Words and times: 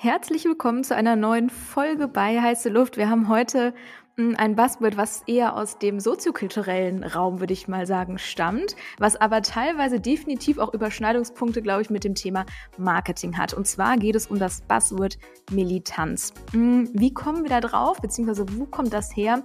Herzlich 0.00 0.44
willkommen 0.44 0.84
zu 0.84 0.94
einer 0.94 1.16
neuen 1.16 1.50
Folge 1.50 2.06
bei 2.06 2.40
Heiße 2.40 2.68
Luft. 2.68 2.98
Wir 2.98 3.10
haben 3.10 3.28
heute 3.28 3.74
ein 4.18 4.56
Buzzword, 4.56 4.96
was 4.96 5.22
eher 5.28 5.56
aus 5.56 5.78
dem 5.78 6.00
soziokulturellen 6.00 7.04
Raum, 7.04 7.38
würde 7.38 7.52
ich 7.52 7.68
mal 7.68 7.86
sagen, 7.86 8.18
stammt, 8.18 8.74
was 8.98 9.14
aber 9.14 9.42
teilweise 9.42 10.00
definitiv 10.00 10.58
auch 10.58 10.74
Überschneidungspunkte, 10.74 11.62
glaube 11.62 11.82
ich, 11.82 11.90
mit 11.90 12.02
dem 12.02 12.16
Thema 12.16 12.44
Marketing 12.78 13.38
hat. 13.38 13.54
Und 13.54 13.68
zwar 13.68 13.96
geht 13.96 14.16
es 14.16 14.26
um 14.26 14.40
das 14.40 14.62
Buzzword 14.62 15.18
Militanz. 15.52 16.34
Hm, 16.50 16.90
wie 16.94 17.14
kommen 17.14 17.44
wir 17.44 17.50
da 17.50 17.60
drauf, 17.60 18.00
beziehungsweise 18.00 18.44
wo 18.58 18.66
kommt 18.66 18.92
das 18.92 19.16
her? 19.16 19.44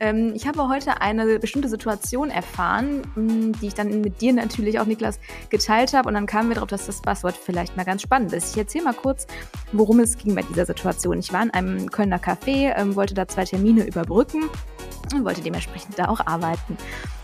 Ähm, 0.00 0.32
ich 0.34 0.46
habe 0.46 0.68
heute 0.68 1.02
eine 1.02 1.38
bestimmte 1.38 1.68
Situation 1.68 2.30
erfahren, 2.30 3.02
hm, 3.14 3.52
die 3.60 3.66
ich 3.66 3.74
dann 3.74 4.00
mit 4.00 4.22
dir 4.22 4.32
natürlich 4.32 4.80
auch, 4.80 4.86
Niklas, 4.86 5.20
geteilt 5.50 5.92
habe. 5.92 6.08
Und 6.08 6.14
dann 6.14 6.26
kamen 6.26 6.48
wir 6.48 6.54
darauf, 6.54 6.70
dass 6.70 6.86
das 6.86 7.02
Buzzword 7.02 7.36
vielleicht 7.36 7.76
mal 7.76 7.84
ganz 7.84 8.00
spannend 8.00 8.32
ist. 8.32 8.52
Ich 8.52 8.58
erzähle 8.58 8.84
mal 8.84 8.94
kurz, 8.94 9.26
worum 9.72 10.00
es 10.00 10.16
ging 10.16 10.34
bei 10.34 10.42
dieser 10.42 10.64
Situation. 10.64 11.18
Ich 11.18 11.32
war 11.32 11.42
in 11.42 11.50
einem 11.50 11.90
Kölner 11.90 12.18
Café, 12.18 12.74
ähm, 12.76 12.96
wollte 12.96 13.12
da 13.12 13.28
zwei 13.28 13.44
Termine 13.44 13.86
überbrücken 13.86 14.13
und 14.22 15.24
wollte 15.24 15.42
dementsprechend 15.42 15.98
da 15.98 16.08
auch 16.08 16.20
arbeiten. 16.26 16.76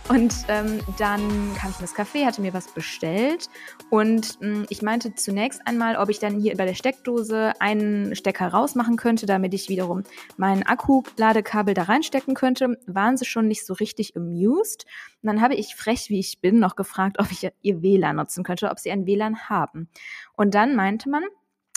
Und 0.08 0.34
ähm, 0.48 0.80
dann 0.98 1.54
kam 1.54 1.70
ich 1.70 1.78
in 1.78 1.82
das 1.82 1.94
Café, 1.94 2.26
hatte 2.26 2.40
mir 2.40 2.52
was 2.52 2.66
bestellt 2.66 3.48
und 3.90 4.38
ähm, 4.42 4.66
ich 4.68 4.82
meinte 4.82 5.14
zunächst 5.14 5.64
einmal, 5.68 5.94
ob 5.94 6.08
ich 6.08 6.18
dann 6.18 6.34
hier 6.34 6.56
bei 6.56 6.66
der 6.66 6.74
Steckdose 6.74 7.52
einen 7.60 8.16
Stecker 8.16 8.48
rausmachen 8.48 8.96
könnte, 8.96 9.26
damit 9.26 9.54
ich 9.54 9.68
wiederum 9.68 10.02
mein 10.36 10.64
Akku-Ladekabel 10.66 11.74
da 11.74 11.84
reinstecken 11.84 12.34
könnte. 12.34 12.76
Waren 12.88 13.18
sie 13.18 13.24
schon 13.24 13.46
nicht 13.46 13.64
so 13.64 13.72
richtig 13.74 14.16
amused. 14.16 14.84
Und 15.22 15.28
dann 15.28 15.40
habe 15.40 15.54
ich 15.54 15.76
frech, 15.76 16.08
wie 16.08 16.18
ich 16.18 16.40
bin, 16.40 16.58
noch 16.58 16.74
gefragt, 16.74 17.20
ob 17.20 17.30
ich 17.30 17.48
ihr 17.62 17.80
WLAN 17.80 18.16
nutzen 18.16 18.42
könnte, 18.42 18.68
ob 18.68 18.80
sie 18.80 18.90
ein 18.90 19.06
WLAN 19.06 19.48
haben. 19.48 19.88
Und 20.34 20.54
dann 20.54 20.74
meinte 20.74 21.08
man, 21.08 21.22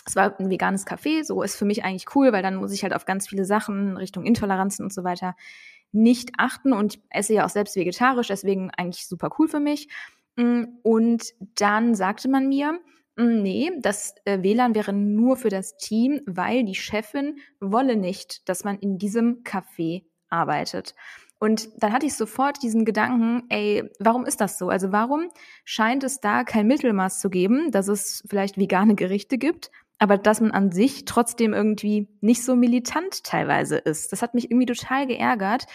es 0.06 0.16
war 0.16 0.38
ein 0.40 0.50
veganes 0.50 0.86
Café, 0.86 1.24
so 1.24 1.42
ist 1.44 1.56
für 1.56 1.66
mich 1.66 1.84
eigentlich 1.84 2.16
cool, 2.16 2.32
weil 2.32 2.44
dann 2.44 2.56
muss 2.56 2.74
ich 2.74 2.84
halt 2.84 2.94
auf 2.94 3.06
ganz 3.06 3.28
viele 3.28 3.46
Sachen 3.46 3.98
Richtung 3.98 4.26
Intoleranzen 4.26 4.84
und 4.84 4.94
so 4.94 5.04
weiter 5.04 5.36
nicht 5.94 6.32
achten 6.38 6.74
und 6.74 7.00
esse 7.10 7.34
ja 7.36 7.46
auch 7.46 7.50
selbst 7.50 7.76
vegetarisch, 7.76 8.28
deswegen 8.28 8.72
eigentlich 8.72 9.08
super 9.08 9.30
cool 9.38 9.48
für 9.48 9.60
mich. 9.60 9.88
Mm, 10.36 10.64
und 10.82 11.24
dann 11.56 11.96
sagte 11.96 12.28
man 12.28 12.50
mir, 12.50 12.80
mm, 13.16 13.42
nee, 13.42 13.72
das 13.80 14.16
äh, 14.26 14.42
WLAN 14.42 14.76
wäre 14.76 14.92
nur 14.92 15.38
für 15.38 15.50
das 15.50 15.78
Team, 15.78 16.22
weil 16.26 16.64
die 16.66 16.76
Chefin 16.76 17.38
wolle 17.60 17.96
nicht, 17.96 18.50
dass 18.50 18.64
man 18.64 18.80
in 18.80 18.98
diesem 18.98 19.44
Café 19.44 20.04
arbeitet. 20.30 20.96
Und 21.40 21.70
dann 21.84 21.92
hatte 21.92 22.06
ich 22.06 22.16
sofort 22.16 22.64
diesen 22.64 22.86
Gedanken, 22.86 23.44
ey, 23.50 23.92
warum 24.00 24.26
ist 24.26 24.40
das 24.40 24.58
so? 24.58 24.70
Also 24.70 24.94
warum 24.94 25.28
scheint 25.66 26.04
es 26.06 26.22
da 26.22 26.44
kein 26.46 26.68
Mittelmaß 26.68 27.20
zu 27.20 27.30
geben, 27.30 27.70
dass 27.70 27.90
es 27.90 28.24
vielleicht 28.30 28.58
vegane 28.58 28.96
Gerichte 28.96 29.38
gibt, 29.38 29.70
aber 30.04 30.18
dass 30.18 30.42
man 30.42 30.52
an 30.52 30.70
sich 30.74 31.06
trotzdem 31.06 31.54
irgendwie 31.54 32.10
nicht 32.20 32.44
so 32.44 32.58
militant 32.58 33.24
teilweise 33.24 33.78
ist. 33.78 34.12
Das 34.12 34.22
hat 34.22 34.34
mich 34.34 34.52
irgendwie 34.52 34.66
total 34.66 35.08
geärgert, 35.08 35.66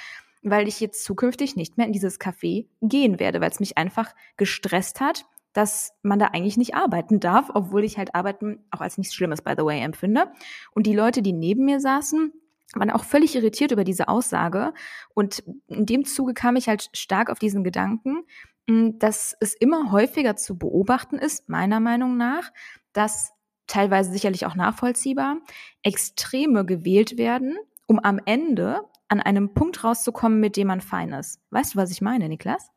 weil 0.43 0.69
ich 0.69 0.81
jetzt 0.81 1.03
zukünftig 1.03 1.57
nicht 1.57 1.79
mehr 1.79 1.87
in 1.87 1.95
dieses 1.95 2.21
Café 2.21 2.67
gehen 2.83 3.19
werde, 3.21 3.41
weil 3.41 3.51
es 3.51 3.59
mich 3.59 3.79
einfach 3.79 4.15
gestresst 4.37 5.01
hat, 5.01 5.25
dass 5.55 5.95
man 6.03 6.19
da 6.19 6.27
eigentlich 6.27 6.59
nicht 6.59 6.75
arbeiten 6.75 7.21
darf, 7.21 7.49
obwohl 7.55 7.85
ich 7.85 7.97
halt 7.97 8.15
Arbeiten 8.15 8.67
auch 8.71 8.83
als 8.83 8.99
nichts 8.99 9.15
Schlimmes, 9.15 9.41
by 9.41 9.55
the 9.57 9.65
way, 9.65 9.81
empfinde. 9.81 10.31
Und 10.75 10.87
die 10.87 10.95
Leute, 10.95 11.23
die 11.23 11.33
neben 11.33 11.65
mir 11.65 11.81
saßen, 11.81 12.31
waren 12.75 12.91
auch 12.91 13.05
völlig 13.05 13.35
irritiert 13.35 13.73
über 13.73 13.83
diese 13.83 14.09
Aussage. 14.09 14.75
Und 15.15 15.43
in 15.69 15.87
dem 15.87 16.05
Zuge 16.05 16.35
kam 16.35 16.57
ich 16.57 16.69
halt 16.69 16.91
stark 16.93 17.31
auf 17.31 17.39
diesen 17.39 17.65
Gedanken, 17.65 18.25
dass 18.67 19.35
es 19.41 19.55
immer 19.55 19.91
häufiger 19.91 20.37
zu 20.37 20.59
beobachten 20.59 21.17
ist, 21.17 21.49
meiner 21.49 21.81
Meinung 21.81 22.19
nach, 22.19 22.53
dass 22.93 23.33
teilweise 23.69 24.11
sicherlich 24.11 24.47
auch 24.47 24.57
nachvollziehbar, 24.57 25.37
Extreme 25.83 26.65
gewählt 26.65 27.17
werden, 27.17 27.57
um 27.87 28.01
am 28.01 28.21
Ende 28.25 28.81
an 29.09 29.21
einem 29.21 29.55
Punkt 29.55 29.85
rauszukommen, 29.85 30.41
mit 30.41 30.57
dem 30.57 30.67
man 30.67 30.81
fein 30.81 31.13
ist. 31.13 31.41
Weißt 31.51 31.75
du, 31.75 31.79
was 31.79 31.91
ich 31.91 32.01
meine, 32.01 32.29
Niklas? 32.29 32.71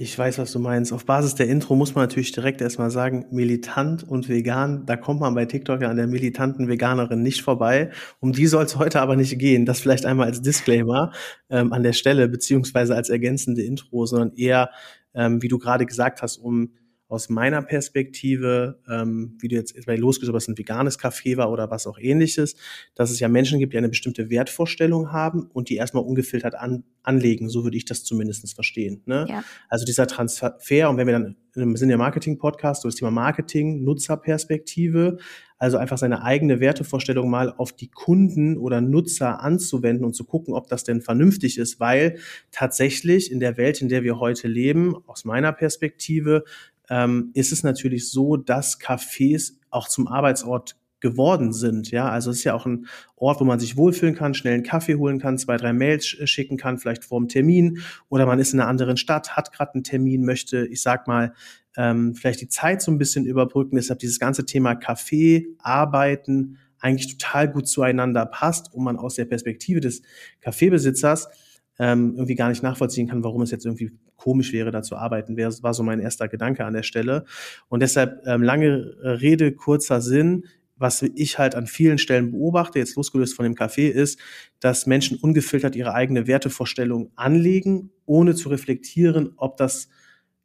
Ich 0.00 0.16
weiß, 0.16 0.38
was 0.38 0.52
du 0.52 0.60
meinst. 0.60 0.92
Auf 0.92 1.06
Basis 1.06 1.34
der 1.34 1.48
Intro 1.48 1.74
muss 1.74 1.96
man 1.96 2.04
natürlich 2.04 2.30
direkt 2.30 2.60
erstmal 2.60 2.92
sagen, 2.92 3.26
militant 3.32 4.04
und 4.04 4.28
vegan, 4.28 4.86
da 4.86 4.96
kommt 4.96 5.18
man 5.18 5.34
bei 5.34 5.44
TikTok 5.44 5.82
ja 5.82 5.90
an 5.90 5.96
der 5.96 6.06
militanten 6.06 6.68
Veganerin 6.68 7.20
nicht 7.20 7.42
vorbei. 7.42 7.90
Um 8.20 8.32
die 8.32 8.46
soll 8.46 8.64
es 8.64 8.76
heute 8.76 9.00
aber 9.00 9.16
nicht 9.16 9.36
gehen. 9.40 9.66
Das 9.66 9.80
vielleicht 9.80 10.06
einmal 10.06 10.28
als 10.28 10.40
Disclaimer 10.40 11.12
ähm, 11.50 11.72
an 11.72 11.82
der 11.82 11.94
Stelle, 11.94 12.28
beziehungsweise 12.28 12.94
als 12.94 13.08
ergänzende 13.08 13.62
Intro, 13.62 14.06
sondern 14.06 14.34
eher, 14.36 14.70
ähm, 15.14 15.42
wie 15.42 15.48
du 15.48 15.58
gerade 15.58 15.84
gesagt 15.84 16.22
hast, 16.22 16.36
um 16.36 16.74
aus 17.08 17.30
meiner 17.30 17.62
Perspektive, 17.62 18.80
ähm, 18.88 19.36
wie 19.40 19.48
du 19.48 19.56
jetzt 19.56 19.74
bei 19.86 19.96
losgesucht 19.96 20.36
hast, 20.36 20.48
ein 20.48 20.58
veganes 20.58 20.98
Café 20.98 21.38
war 21.38 21.50
oder 21.50 21.70
was 21.70 21.86
auch 21.86 21.98
ähnliches, 21.98 22.54
dass 22.94 23.10
es 23.10 23.18
ja 23.18 23.28
Menschen 23.28 23.58
gibt, 23.58 23.72
die 23.72 23.78
eine 23.78 23.88
bestimmte 23.88 24.28
Wertvorstellung 24.28 25.10
haben 25.10 25.48
und 25.52 25.70
die 25.70 25.76
erstmal 25.76 26.04
ungefiltert 26.04 26.54
an, 26.54 26.84
anlegen. 27.02 27.48
So 27.48 27.64
würde 27.64 27.78
ich 27.78 27.86
das 27.86 28.04
zumindest 28.04 28.54
verstehen. 28.54 29.02
Ne? 29.06 29.26
Ja. 29.28 29.42
Also 29.70 29.86
dieser 29.86 30.06
Transfer, 30.06 30.90
und 30.90 30.98
wenn 30.98 31.06
wir 31.06 31.12
dann, 31.12 31.36
wir 31.54 31.76
sind 31.78 31.88
ja 31.88 31.96
Marketing-Podcast, 31.96 32.82
so 32.82 32.88
das 32.88 32.96
Thema 32.96 33.10
Marketing, 33.10 33.82
Nutzerperspektive, 33.84 35.16
also 35.56 35.76
einfach 35.76 35.98
seine 35.98 36.22
eigene 36.22 36.60
Wertevorstellung 36.60 37.28
mal 37.30 37.52
auf 37.52 37.72
die 37.72 37.88
Kunden 37.88 38.56
oder 38.58 38.80
Nutzer 38.80 39.40
anzuwenden 39.40 40.04
und 40.04 40.14
zu 40.14 40.24
gucken, 40.24 40.54
ob 40.54 40.68
das 40.68 40.84
denn 40.84 41.00
vernünftig 41.00 41.58
ist, 41.58 41.80
weil 41.80 42.18
tatsächlich 42.52 43.32
in 43.32 43.40
der 43.40 43.56
Welt, 43.56 43.80
in 43.80 43.88
der 43.88 44.04
wir 44.04 44.20
heute 44.20 44.46
leben, 44.46 44.94
aus 45.06 45.24
meiner 45.24 45.52
Perspektive, 45.52 46.44
ähm, 46.90 47.30
ist 47.34 47.52
es 47.52 47.62
natürlich 47.62 48.10
so, 48.10 48.36
dass 48.36 48.80
Cafés 48.80 49.54
auch 49.70 49.88
zum 49.88 50.08
Arbeitsort 50.08 50.76
geworden 51.00 51.52
sind. 51.52 51.90
Ja, 51.90 52.08
also 52.08 52.30
es 52.30 52.38
ist 52.38 52.44
ja 52.44 52.54
auch 52.54 52.66
ein 52.66 52.86
Ort, 53.16 53.40
wo 53.40 53.44
man 53.44 53.60
sich 53.60 53.76
wohlfühlen 53.76 54.14
kann, 54.14 54.34
schnell 54.34 54.54
einen 54.54 54.62
Kaffee 54.64 54.96
holen 54.96 55.20
kann, 55.20 55.38
zwei, 55.38 55.56
drei 55.56 55.72
Mails 55.72 56.06
schicken 56.06 56.56
kann, 56.56 56.78
vielleicht 56.78 57.04
vor 57.04 57.20
dem 57.20 57.28
Termin 57.28 57.82
oder 58.08 58.26
man 58.26 58.38
ist 58.38 58.52
in 58.52 58.60
einer 58.60 58.68
anderen 58.68 58.96
Stadt, 58.96 59.36
hat 59.36 59.52
gerade 59.52 59.74
einen 59.74 59.84
Termin, 59.84 60.24
möchte, 60.24 60.66
ich 60.66 60.82
sag 60.82 61.06
mal, 61.06 61.34
ähm, 61.76 62.14
vielleicht 62.14 62.40
die 62.40 62.48
Zeit 62.48 62.82
so 62.82 62.90
ein 62.90 62.98
bisschen 62.98 63.24
überbrücken. 63.24 63.76
Deshalb 63.76 64.00
dieses 64.00 64.18
ganze 64.18 64.44
Thema 64.44 64.74
Kaffee, 64.74 65.46
Arbeiten 65.58 66.58
eigentlich 66.80 67.16
total 67.16 67.48
gut 67.50 67.68
zueinander 67.68 68.26
passt 68.26 68.72
und 68.74 68.84
man 68.84 68.96
aus 68.96 69.14
der 69.14 69.24
Perspektive 69.24 69.80
des 69.80 70.02
Kaffeebesitzers 70.40 71.28
ähm, 71.78 72.14
irgendwie 72.14 72.34
gar 72.34 72.48
nicht 72.48 72.62
nachvollziehen 72.62 73.08
kann, 73.08 73.22
warum 73.24 73.42
es 73.42 73.50
jetzt 73.50 73.64
irgendwie 73.64 73.92
komisch 74.16 74.52
wäre, 74.52 74.70
da 74.70 74.82
zu 74.82 74.96
arbeiten. 74.96 75.36
Wäre, 75.36 75.52
war 75.62 75.74
so 75.74 75.82
mein 75.82 76.00
erster 76.00 76.28
Gedanke 76.28 76.64
an 76.64 76.74
der 76.74 76.82
Stelle. 76.82 77.24
Und 77.68 77.80
deshalb 77.80 78.26
ähm, 78.26 78.42
lange 78.42 78.96
Rede, 79.02 79.52
kurzer 79.52 80.00
Sinn. 80.00 80.44
Was 80.80 81.02
ich 81.02 81.40
halt 81.40 81.56
an 81.56 81.66
vielen 81.66 81.98
Stellen 81.98 82.30
beobachte, 82.30 82.78
jetzt 82.78 82.94
losgelöst 82.94 83.34
von 83.34 83.42
dem 83.42 83.56
Café, 83.56 83.88
ist, 83.88 84.20
dass 84.60 84.86
Menschen 84.86 85.18
ungefiltert 85.18 85.74
ihre 85.74 85.92
eigene 85.92 86.28
Wertevorstellung 86.28 87.10
anlegen, 87.16 87.90
ohne 88.06 88.36
zu 88.36 88.48
reflektieren, 88.48 89.32
ob 89.36 89.56
das 89.56 89.88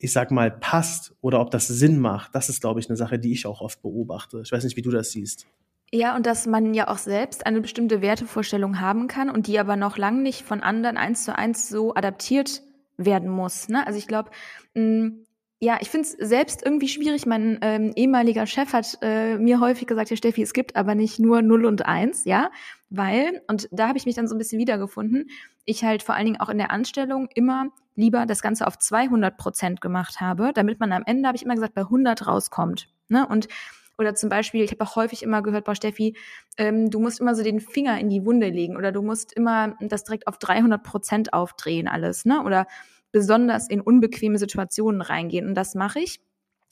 ich 0.04 0.12
sag 0.12 0.32
mal, 0.32 0.52
passt 0.52 1.16
oder 1.22 1.40
ob 1.40 1.50
das 1.50 1.70
Sinn 1.70 1.98
macht, 1.98 2.36
das 2.36 2.50
ist, 2.50 2.60
glaube 2.60 2.82
ich, 2.82 2.90
eine 2.90 2.98
Sache, 2.98 3.20
die 3.20 3.32
ich 3.32 3.46
auch 3.46 3.62
oft 3.62 3.82
beobachte. 3.82 4.42
Ich 4.44 4.52
weiß 4.52 4.66
nicht, 4.66 4.76
wie 4.76 4.82
du 4.82 4.92
das 4.92 5.12
siehst. 5.12 5.48
Ja, 5.96 6.16
und 6.16 6.26
dass 6.26 6.48
man 6.48 6.74
ja 6.74 6.88
auch 6.88 6.98
selbst 6.98 7.46
eine 7.46 7.62
bestimmte 7.62 8.02
Wertevorstellung 8.02 8.80
haben 8.80 9.08
kann 9.08 9.30
und 9.30 9.46
die 9.46 9.60
aber 9.60 9.76
noch 9.76 9.96
lange 9.96 10.24
nicht 10.24 10.42
von 10.42 10.64
anderen 10.64 10.98
eins 10.98 11.24
zu 11.24 11.38
eins 11.38 11.70
so 11.70 11.94
adaptiert 11.94 12.64
werden 12.98 13.30
muss. 13.30 13.70
Ne? 13.70 13.86
Also 13.86 14.00
ich 14.00 14.08
glaube, 14.08 14.32
mm, 14.74 15.10
ja, 15.60 15.78
ich 15.82 15.92
finde 15.92 16.08
es 16.08 16.14
selbst 16.14 16.66
irgendwie 16.66 16.88
schwierig. 16.88 17.28
Mein 17.28 17.60
ähm, 17.62 17.94
ehemaliger 17.96 18.48
Chef 18.48 18.74
hat 18.74 18.98
äh, 19.04 19.38
mir 19.38 19.60
häufig 19.60 19.86
gesagt, 19.86 20.10
ja 20.10 20.18
Steffi, 20.18 20.42
es 20.42 20.54
gibt 20.54 20.76
aber 20.76 20.96
nicht 20.96 21.20
nur 21.20 21.44
0 21.44 21.68
und 21.68 21.86
1, 21.86 22.26
ja, 22.26 22.50
weil, 22.90 23.44
und 23.48 23.70
da 23.72 23.88
habe 23.88 24.00
ich 24.00 24.08
mich 24.08 24.16
dann 24.16 24.28
so 24.28 24.34
ein 24.34 24.40
bisschen 24.40 24.58
wiedergefunden, 24.58 25.30
ich 25.64 25.84
halt 25.84 26.02
vor 26.02 26.16
allen 26.16 26.26
Dingen 26.26 26.42
auch 26.42 26.50
in 26.50 26.58
der 26.58 26.72
Anstellung 26.72 27.30
immer 27.36 27.68
lieber 27.96 28.26
das 28.26 28.42
Ganze 28.42 28.66
auf 28.66 28.80
200 28.80 29.38
Prozent 29.38 29.80
gemacht 29.80 30.22
habe, 30.22 30.54
damit 30.56 30.80
man 30.80 30.92
am 30.92 31.04
Ende, 31.06 31.28
habe 31.28 31.36
ich 31.36 31.44
immer 31.44 31.54
gesagt, 31.54 31.76
bei 31.76 31.82
100 31.82 32.26
rauskommt. 32.26 32.90
Ne? 33.10 33.28
Und 33.28 33.48
oder 33.98 34.16
zum 34.16 34.30
Beispiel, 34.30 34.64
ich 34.64 34.72
habe 34.72 34.84
auch 34.84 34.96
häufig 34.96 35.24
immer 35.24 35.42
gehört, 35.42 35.66
boah, 35.66 35.76
Steffi, 35.76 36.16
ähm, 36.58 36.90
du 36.90 37.00
musst 37.00 37.20
immer 37.20 37.36
so 37.36 37.44
den 37.44 37.60
Finger 37.60 38.00
in 38.00 38.10
die 38.10 38.26
Wunde 38.26 38.50
legen 38.50 38.78
oder 38.78 38.92
du 38.92 39.02
musst 39.02 39.34
immer 39.34 39.76
das 39.80 40.04
direkt 40.04 40.28
auf 40.28 40.38
300 40.38 40.84
Prozent 40.84 41.34
aufdrehen 41.34 41.88
alles, 41.88 42.26
ne? 42.26 42.44
Oder 42.44 42.68
besonders 43.12 43.70
in 43.70 43.82
unbequeme 43.82 44.40
Situationen 44.40 45.02
reingehen. 45.02 45.48
Und 45.48 45.56
das 45.56 45.76
mache 45.76 46.00
ich 46.00 46.20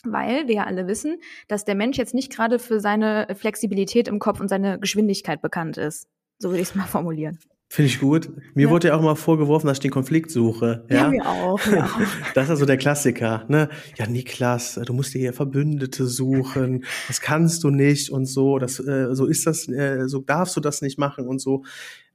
weil 0.04 0.48
wir 0.48 0.56
ja 0.56 0.64
alle 0.64 0.88
wissen, 0.88 1.18
dass 1.48 1.66
der 1.66 1.76
Mensch 1.76 1.98
jetzt 1.98 2.14
nicht 2.14 2.32
gerade 2.32 2.60
für 2.60 2.80
seine 2.80 3.28
Flexibilität 3.36 4.08
im 4.08 4.20
Kopf 4.20 4.40
und 4.40 4.48
seine 4.48 4.80
Geschwindigkeit 4.80 5.42
bekannt 5.42 5.78
ist. 5.78 6.08
So 6.40 6.50
würde 6.50 6.62
ich 6.62 6.70
es 6.70 6.76
mal 6.76 6.88
formulieren. 6.88 7.38
Finde 7.74 7.88
ich 7.88 8.02
gut. 8.02 8.30
Mir 8.54 8.66
ja. 8.66 8.70
wurde 8.70 8.90
ja 8.90 8.96
auch 8.96 9.00
immer 9.00 9.16
vorgeworfen, 9.16 9.68
dass 9.68 9.78
ich 9.78 9.82
den 9.82 9.92
Konflikt 9.92 10.30
suche. 10.30 10.84
Ja, 10.90 11.04
ja 11.04 11.08
mir 11.08 11.26
auch. 11.26 11.66
Ja. 11.68 11.90
Das 12.34 12.44
ist 12.46 12.50
also 12.50 12.66
der 12.66 12.76
Klassiker. 12.76 13.46
Ne? 13.48 13.70
Ja, 13.98 14.08
Niklas, 14.08 14.78
du 14.86 14.92
musst 14.92 15.14
dir 15.14 15.20
hier 15.20 15.32
Verbündete 15.32 16.06
suchen. 16.06 16.84
Das 17.08 17.22
kannst 17.22 17.64
du 17.64 17.70
nicht 17.70 18.10
und 18.10 18.26
so. 18.26 18.60
Das, 18.60 18.78
äh, 18.82 19.16
so 19.16 19.26
ist 19.26 19.48
das, 19.48 19.70
äh, 19.70 20.10
so 20.10 20.20
darfst 20.20 20.58
du 20.58 20.60
das 20.60 20.82
nicht 20.82 21.00
machen 21.00 21.30
und 21.30 21.40
so. 21.40 21.64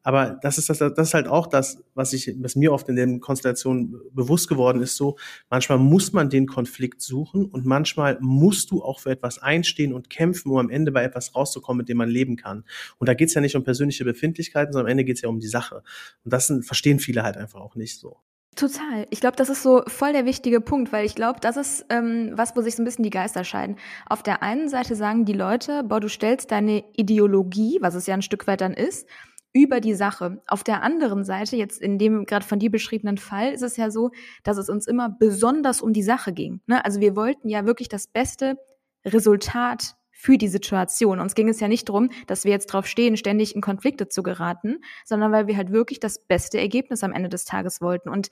Aber 0.07 0.39
das 0.41 0.57
ist 0.57 0.71
das, 0.71 0.79
das 0.79 1.09
ist 1.09 1.15
halt 1.15 1.27
auch 1.27 1.49
das, 1.49 1.83
was 1.95 2.13
ich, 2.13 2.33
was 2.39 2.55
mir 2.55 2.73
oft 2.73 2.89
in 2.89 2.95
den 2.95 3.19
Konstellationen 3.19 4.01
bewusst 4.13 4.49
geworden 4.49 4.81
ist. 4.81 4.95
So, 4.95 5.17
manchmal 5.51 5.79
muss 5.79 6.13
man 6.13 6.31
den 6.31 6.47
Konflikt 6.47 7.03
suchen 7.03 7.47
und 7.47 7.67
manchmal 7.67 8.17
musst 8.21 8.71
du 8.71 8.85
auch 8.85 9.01
für 9.01 9.11
etwas 9.11 9.43
einstehen 9.43 9.93
und 9.93 10.09
kämpfen, 10.09 10.53
um 10.53 10.59
am 10.59 10.71
Ende 10.71 10.93
bei 10.93 11.03
etwas 11.03 11.35
rauszukommen, 11.35 11.79
mit 11.79 11.89
dem 11.89 11.97
man 11.97 12.09
leben 12.09 12.37
kann. 12.37 12.63
Und 12.99 13.09
da 13.09 13.15
geht's 13.15 13.35
ja 13.35 13.41
nicht 13.41 13.57
um 13.57 13.65
persönliche 13.65 14.05
Befindlichkeiten, 14.05 14.73
sondern 14.73 14.87
am 14.87 14.93
Ende 14.93 15.03
geht's 15.03 15.23
ja 15.23 15.29
um 15.29 15.41
die 15.41 15.49
Sache. 15.49 15.83
Und 16.23 16.33
das 16.33 16.47
sind, 16.47 16.65
verstehen 16.65 17.01
viele 17.01 17.25
halt 17.25 17.37
einfach 17.37 17.61
auch 17.61 17.75
nicht 17.75 17.99
so. 17.99 18.19
Total. 18.55 19.09
Ich 19.11 19.19
glaube, 19.19 19.37
das 19.37 19.49
ist 19.49 19.65
so 19.65 19.83
voll 19.89 20.13
der 20.13 20.25
wichtige 20.25 20.61
Punkt, 20.61 20.93
weil 20.93 21.05
ich 21.05 21.17
glaube, 21.17 21.41
das 21.41 21.57
ist 21.57 21.85
ähm, 21.91 22.31
was, 22.33 22.55
wo 22.55 22.63
sich 22.63 22.77
so 22.77 22.83
ein 22.83 22.85
bisschen 22.85 23.03
die 23.03 23.11
Geister 23.11 23.43
scheiden. 23.43 23.75
Auf 24.09 24.23
der 24.23 24.45
einen 24.45 24.69
Seite 24.69 24.95
sagen 24.95 25.25
die 25.25 25.33
Leute, 25.33 25.83
boah, 25.83 25.99
du 25.99 26.09
stellst 26.09 26.53
deine 26.53 26.85
Ideologie, 26.97 27.79
was 27.81 27.97
es 27.97 28.07
ja 28.07 28.15
ein 28.15 28.23
Stück 28.23 28.47
weit 28.47 28.61
dann 28.61 28.73
ist, 28.73 29.09
über 29.57 29.81
die 29.81 29.95
Sache. 29.95 30.43
Auf 30.47 30.65
der 30.65 30.83
anderen 30.83 31.25
Seite, 31.25 31.57
jetzt 31.57 31.81
in 31.81 31.99
dem 31.99 32.27
gerade 32.27 32.45
von 32.45 32.59
dir 32.59 32.71
beschriebenen 32.71 33.17
Fall, 33.17 33.53
ist 33.53 33.63
es 33.63 33.79
ja 33.79 33.91
so, 33.91 34.11
dass 34.45 34.59
es 34.59 34.69
uns 34.69 34.87
immer 34.87 35.09
besonders 35.09 35.81
um 35.81 35.95
die 35.95 36.03
Sache 36.03 36.35
ging. 36.35 36.61
Ne? 36.67 36.85
Also 36.85 37.01
wir 37.01 37.17
wollten 37.17 37.49
ja 37.49 37.65
wirklich 37.65 37.89
das 37.89 38.07
beste 38.07 38.59
Resultat 39.03 39.97
für 40.13 40.37
die 40.37 40.49
Situation. 40.49 41.21
Uns 41.21 41.35
ging 41.35 41.49
es 41.49 41.59
ja 41.59 41.69
nicht 41.69 41.89
darum, 41.89 42.11
dass 42.27 42.45
wir 42.45 42.53
jetzt 42.53 42.67
drauf 42.67 42.87
stehen, 42.87 43.17
ständig 43.17 43.55
in 43.55 43.63
Konflikte 43.63 44.09
zu 44.09 44.23
geraten, 44.23 44.81
sondern 45.07 45.33
weil 45.33 45.47
wir 45.47 45.57
halt 45.57 45.73
wirklich 45.73 46.01
das 46.01 46.19
beste 46.19 46.59
Ergebnis 46.59 47.03
am 47.03 47.13
Ende 47.13 47.31
des 47.31 47.47
Tages 47.47 47.81
wollten. 47.81 48.11
Und 48.11 48.29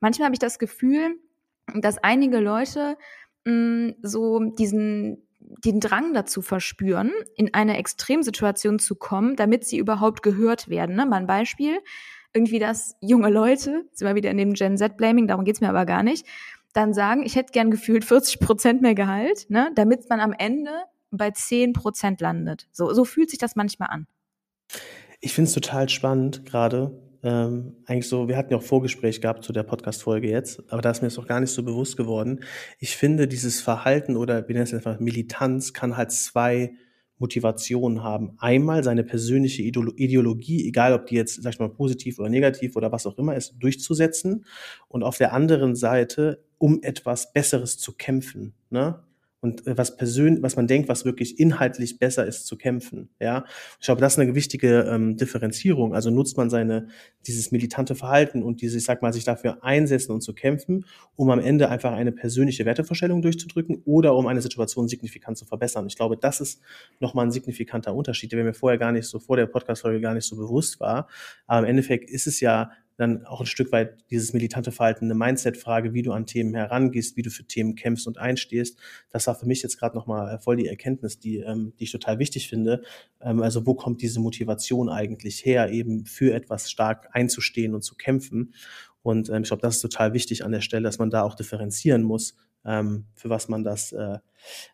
manchmal 0.00 0.26
habe 0.26 0.34
ich 0.34 0.40
das 0.40 0.58
Gefühl, 0.58 1.16
dass 1.74 1.98
einige 1.98 2.38
Leute 2.38 2.96
mh, 3.44 3.52
mm, 3.52 3.94
so 4.02 4.40
diesen 4.40 5.26
den 5.64 5.80
Drang 5.80 6.14
dazu 6.14 6.42
verspüren, 6.42 7.12
in 7.36 7.54
eine 7.54 7.78
Extremsituation 7.78 8.78
zu 8.78 8.94
kommen, 8.94 9.36
damit 9.36 9.64
sie 9.64 9.78
überhaupt 9.78 10.22
gehört 10.22 10.68
werden. 10.68 10.96
Ne? 10.96 11.06
Mal 11.06 11.16
ein 11.16 11.26
Beispiel, 11.26 11.78
irgendwie, 12.34 12.58
dass 12.58 12.96
junge 13.00 13.30
Leute, 13.30 13.84
sind 13.92 14.08
wir 14.08 14.14
wieder 14.14 14.30
in 14.30 14.38
dem 14.38 14.54
Gen 14.54 14.76
Z-Blaming, 14.76 15.26
darum 15.26 15.44
geht's 15.44 15.60
mir 15.60 15.68
aber 15.68 15.86
gar 15.86 16.02
nicht, 16.02 16.26
dann 16.72 16.94
sagen, 16.94 17.22
ich 17.24 17.36
hätte 17.36 17.52
gern 17.52 17.70
gefühlt 17.70 18.04
40 18.04 18.40
Prozent 18.40 18.82
mehr 18.82 18.94
Gehalt, 18.94 19.46
ne, 19.50 19.70
damit 19.74 20.08
man 20.08 20.20
am 20.20 20.32
Ende 20.32 20.70
bei 21.10 21.30
10 21.30 21.74
Prozent 21.74 22.20
landet. 22.20 22.68
So, 22.72 22.92
so 22.94 23.04
fühlt 23.04 23.30
sich 23.30 23.38
das 23.38 23.56
manchmal 23.56 23.90
an. 23.90 24.06
Ich 25.20 25.34
finde 25.34 25.48
es 25.48 25.54
total 25.54 25.88
spannend 25.88 26.46
gerade. 26.46 27.01
Ähm, 27.22 27.76
eigentlich 27.86 28.08
so, 28.08 28.28
wir 28.28 28.36
hatten 28.36 28.52
ja 28.52 28.58
auch 28.58 28.62
Vorgespräch 28.62 29.20
gehabt 29.20 29.44
zu 29.44 29.52
der 29.52 29.62
Podcast-Folge 29.62 30.28
jetzt, 30.28 30.62
aber 30.72 30.82
da 30.82 30.90
ist 30.90 31.02
mir 31.02 31.08
das 31.08 31.18
auch 31.18 31.26
gar 31.26 31.40
nicht 31.40 31.52
so 31.52 31.62
bewusst 31.62 31.96
geworden. 31.96 32.40
Ich 32.78 32.96
finde, 32.96 33.28
dieses 33.28 33.60
Verhalten 33.60 34.16
oder 34.16 34.48
wie 34.48 34.54
nennt 34.54 34.66
es 34.66 34.74
einfach 34.74 34.98
Militanz 34.98 35.72
kann 35.72 35.96
halt 35.96 36.10
zwei 36.10 36.72
Motivationen 37.22 38.02
haben. 38.02 38.34
Einmal 38.38 38.82
seine 38.82 39.04
persönliche 39.04 39.62
Ideologie, 39.62 40.66
egal 40.66 40.92
ob 40.92 41.06
die 41.06 41.14
jetzt, 41.14 41.40
sag 41.40 41.54
ich 41.54 41.60
mal, 41.60 41.70
positiv 41.70 42.18
oder 42.18 42.28
negativ 42.28 42.74
oder 42.74 42.90
was 42.90 43.06
auch 43.06 43.16
immer 43.16 43.36
ist, 43.36 43.54
durchzusetzen. 43.60 44.44
Und 44.88 45.04
auf 45.04 45.18
der 45.18 45.32
anderen 45.32 45.76
Seite, 45.76 46.44
um 46.58 46.82
etwas 46.82 47.32
Besseres 47.32 47.78
zu 47.78 47.96
kämpfen. 47.96 48.54
Ne? 48.70 49.00
Und 49.42 49.66
äh, 49.66 49.76
was 49.76 49.96
persönlich, 49.96 50.42
was 50.42 50.56
man 50.56 50.68
denkt, 50.68 50.88
was 50.88 51.04
wirklich 51.04 51.38
inhaltlich 51.40 51.98
besser 51.98 52.24
ist 52.24 52.46
zu 52.46 52.56
kämpfen. 52.56 53.10
Ja, 53.20 53.44
ich 53.80 53.86
glaube, 53.86 54.00
das 54.00 54.14
ist 54.14 54.18
eine 54.20 54.34
wichtige 54.36 54.82
ähm, 54.82 55.16
Differenzierung. 55.16 55.94
Also 55.94 56.10
nutzt 56.10 56.36
man 56.36 56.48
seine 56.48 56.86
dieses 57.26 57.50
militante 57.50 57.96
Verhalten 57.96 58.42
und 58.42 58.62
diese, 58.62 58.78
ich 58.78 58.84
sag 58.84 59.02
mal, 59.02 59.12
sich 59.12 59.24
dafür 59.24 59.64
einsetzen 59.64 60.12
und 60.12 60.20
zu 60.20 60.32
kämpfen, 60.32 60.86
um 61.16 61.28
am 61.30 61.40
Ende 61.40 61.68
einfach 61.68 61.92
eine 61.92 62.12
persönliche 62.12 62.64
Wertevorstellung 62.64 63.20
durchzudrücken 63.20 63.82
oder 63.84 64.14
um 64.14 64.28
eine 64.28 64.40
Situation 64.40 64.86
signifikant 64.86 65.36
zu 65.36 65.44
verbessern. 65.44 65.86
Ich 65.88 65.96
glaube, 65.96 66.16
das 66.16 66.40
ist 66.40 66.60
nochmal 67.00 67.26
ein 67.26 67.32
signifikanter 67.32 67.94
Unterschied, 67.94 68.30
der 68.30 68.44
mir 68.44 68.54
vorher 68.54 68.78
gar 68.78 68.92
nicht 68.92 69.08
so 69.08 69.18
vor 69.18 69.36
der 69.36 69.46
Podcast-Folge 69.46 70.00
gar 70.00 70.14
nicht 70.14 70.26
so 70.26 70.36
bewusst 70.36 70.78
war. 70.78 71.08
Aber 71.48 71.60
im 71.60 71.64
Endeffekt 71.64 72.10
ist 72.10 72.28
es 72.28 72.38
ja 72.38 72.70
dann 72.96 73.24
auch 73.26 73.40
ein 73.40 73.46
Stück 73.46 73.72
weit 73.72 73.96
dieses 74.10 74.32
militante 74.32 74.72
Verhalten, 74.72 75.06
eine 75.06 75.14
Mindset-Frage, 75.14 75.94
wie 75.94 76.02
du 76.02 76.12
an 76.12 76.26
Themen 76.26 76.54
herangehst, 76.54 77.16
wie 77.16 77.22
du 77.22 77.30
für 77.30 77.44
Themen 77.44 77.74
kämpfst 77.74 78.06
und 78.06 78.18
einstehst. 78.18 78.78
Das 79.10 79.26
war 79.26 79.34
für 79.34 79.46
mich 79.46 79.62
jetzt 79.62 79.78
gerade 79.78 79.96
nochmal 79.96 80.38
voll 80.40 80.56
die 80.56 80.68
Erkenntnis, 80.68 81.18
die, 81.18 81.38
ähm, 81.38 81.72
die 81.78 81.84
ich 81.84 81.92
total 81.92 82.18
wichtig 82.18 82.48
finde. 82.48 82.82
Ähm, 83.20 83.42
also 83.42 83.66
wo 83.66 83.74
kommt 83.74 84.02
diese 84.02 84.20
Motivation 84.20 84.88
eigentlich 84.88 85.44
her, 85.44 85.70
eben 85.70 86.06
für 86.06 86.34
etwas 86.34 86.70
stark 86.70 87.08
einzustehen 87.12 87.74
und 87.74 87.82
zu 87.82 87.96
kämpfen? 87.96 88.54
Und 89.02 89.30
ähm, 89.30 89.42
ich 89.42 89.48
glaube, 89.48 89.62
das 89.62 89.76
ist 89.76 89.82
total 89.82 90.12
wichtig 90.12 90.44
an 90.44 90.52
der 90.52 90.60
Stelle, 90.60 90.84
dass 90.84 90.98
man 90.98 91.10
da 91.10 91.22
auch 91.22 91.34
differenzieren 91.34 92.02
muss, 92.02 92.36
ähm, 92.64 93.06
für 93.14 93.30
was 93.30 93.48
man 93.48 93.64
das 93.64 93.92
äh, 93.92 94.18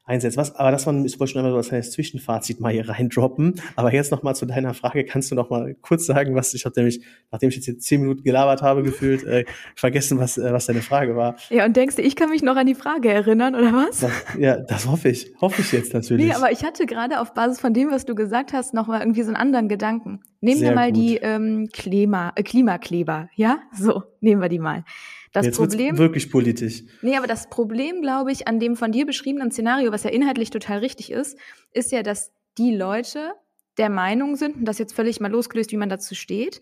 einsetzt. 0.04 0.36
Was, 0.36 0.54
aber 0.56 0.70
das 0.70 0.86
war, 0.86 0.94
ich 1.04 1.18
wollte 1.18 1.32
schon 1.32 1.44
einmal 1.44 1.62
so 1.62 1.74
als 1.74 1.90
Zwischenfazit 1.90 2.60
mal 2.60 2.72
hier 2.72 2.88
reindroppen. 2.88 3.60
Aber 3.76 3.92
jetzt 3.92 4.10
nochmal 4.10 4.34
zu 4.34 4.46
deiner 4.46 4.74
Frage, 4.74 5.04
kannst 5.04 5.30
du 5.30 5.34
noch 5.34 5.50
mal 5.50 5.74
kurz 5.74 6.06
sagen, 6.06 6.34
was 6.34 6.54
ich 6.54 6.64
habe 6.64 6.74
nämlich, 6.76 7.04
nachdem 7.30 7.48
ich 7.50 7.56
jetzt 7.56 7.66
hier 7.66 7.78
zehn 7.78 8.00
Minuten 8.00 8.22
gelabert 8.22 8.62
habe, 8.62 8.82
gefühlt, 8.82 9.24
äh, 9.24 9.44
vergessen, 9.74 10.18
was, 10.18 10.38
äh, 10.38 10.52
was 10.52 10.66
deine 10.66 10.82
Frage 10.82 11.16
war. 11.16 11.36
Ja, 11.50 11.64
und 11.64 11.76
denkst 11.76 11.96
du, 11.96 12.02
ich 12.02 12.16
kann 12.16 12.30
mich 12.30 12.42
noch 12.42 12.56
an 12.56 12.66
die 12.66 12.74
Frage 12.74 13.10
erinnern, 13.10 13.54
oder 13.54 13.72
was? 13.72 14.00
Das, 14.00 14.12
ja, 14.38 14.56
das 14.56 14.86
hoffe 14.86 15.08
ich. 15.08 15.32
Hoffe 15.40 15.60
ich 15.62 15.72
jetzt 15.72 15.92
natürlich. 15.94 16.26
Nee, 16.26 16.32
aber 16.32 16.52
ich 16.52 16.64
hatte 16.64 16.86
gerade 16.86 17.20
auf 17.20 17.34
Basis 17.34 17.60
von 17.60 17.74
dem, 17.74 17.90
was 17.90 18.04
du 18.04 18.14
gesagt 18.14 18.52
hast, 18.52 18.74
noch 18.74 18.86
mal 18.86 19.00
irgendwie 19.00 19.22
so 19.22 19.28
einen 19.28 19.36
anderen 19.36 19.68
Gedanken. 19.68 20.20
Nehmen 20.40 20.60
Sehr 20.60 20.70
wir 20.70 20.74
mal 20.74 20.92
gut. 20.92 20.96
die 20.96 21.16
ähm, 21.16 21.68
Klima, 21.72 22.32
äh, 22.36 22.42
Klimakleber, 22.42 23.28
ja? 23.34 23.58
So, 23.72 24.02
nehmen 24.20 24.40
wir 24.40 24.48
die 24.48 24.58
mal. 24.58 24.84
Das 25.32 25.44
Jetzt 25.44 25.56
Problem 25.58 25.98
wirklich 25.98 26.30
politisch. 26.30 26.84
Nee, 27.02 27.16
aber 27.16 27.26
das 27.26 27.50
Problem, 27.50 28.00
glaube 28.00 28.32
ich, 28.32 28.48
an 28.48 28.60
dem 28.60 28.76
von 28.76 28.92
dir 28.92 29.06
beschriebenen 29.06 29.50
Szenario, 29.50 29.92
was 29.92 30.04
ja 30.04 30.10
inhaltlich 30.10 30.50
total 30.50 30.78
richtig 30.78 31.10
ist, 31.10 31.38
ist 31.72 31.92
ja, 31.92 32.02
dass 32.02 32.32
die 32.56 32.74
Leute 32.74 33.32
der 33.76 33.90
Meinung 33.90 34.36
sind, 34.36 34.56
und 34.56 34.64
das 34.64 34.78
jetzt 34.78 34.94
völlig 34.94 35.20
mal 35.20 35.30
losgelöst, 35.30 35.70
wie 35.70 35.76
man 35.76 35.88
dazu 35.88 36.14
steht, 36.14 36.60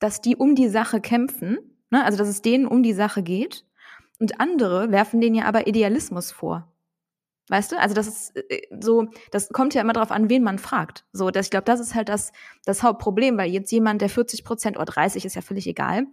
dass 0.00 0.20
die 0.20 0.36
um 0.36 0.54
die 0.54 0.68
Sache 0.68 1.00
kämpfen, 1.00 1.58
ne? 1.90 2.04
also 2.04 2.18
dass 2.18 2.28
es 2.28 2.42
denen 2.42 2.66
um 2.66 2.82
die 2.82 2.92
Sache 2.92 3.22
geht. 3.22 3.64
Und 4.20 4.40
andere 4.40 4.90
werfen 4.90 5.20
denen 5.20 5.36
ja 5.36 5.44
aber 5.44 5.66
Idealismus 5.66 6.32
vor. 6.32 6.72
Weißt 7.48 7.72
du? 7.72 7.78
Also 7.78 7.94
das 7.94 8.08
ist 8.08 8.36
äh, 8.36 8.62
so, 8.78 9.08
das 9.30 9.48
kommt 9.48 9.74
ja 9.74 9.80
immer 9.80 9.92
darauf 9.92 10.10
an, 10.10 10.28
wen 10.28 10.42
man 10.42 10.58
fragt. 10.58 11.04
So, 11.12 11.30
dass 11.30 11.46
ich 11.46 11.50
glaube, 11.50 11.64
das 11.64 11.80
ist 11.80 11.94
halt 11.94 12.08
das, 12.08 12.32
das 12.64 12.82
Hauptproblem, 12.82 13.38
weil 13.38 13.50
jetzt 13.50 13.70
jemand, 13.72 14.02
der 14.02 14.10
40 14.10 14.44
Prozent 14.44 14.76
oder 14.76 14.86
30 14.86 15.24
ist 15.24 15.34
ja 15.34 15.42
völlig 15.42 15.66
egal, 15.66 16.06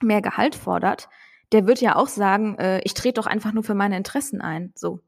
mehr 0.00 0.22
Gehalt 0.22 0.54
fordert, 0.54 1.08
der 1.52 1.66
wird 1.66 1.80
ja 1.80 1.96
auch 1.96 2.08
sagen, 2.08 2.56
äh, 2.58 2.80
ich 2.84 2.94
trete 2.94 3.14
doch 3.14 3.26
einfach 3.26 3.52
nur 3.52 3.64
für 3.64 3.74
meine 3.74 3.96
Interessen 3.96 4.40
ein. 4.40 4.72
So. 4.74 5.00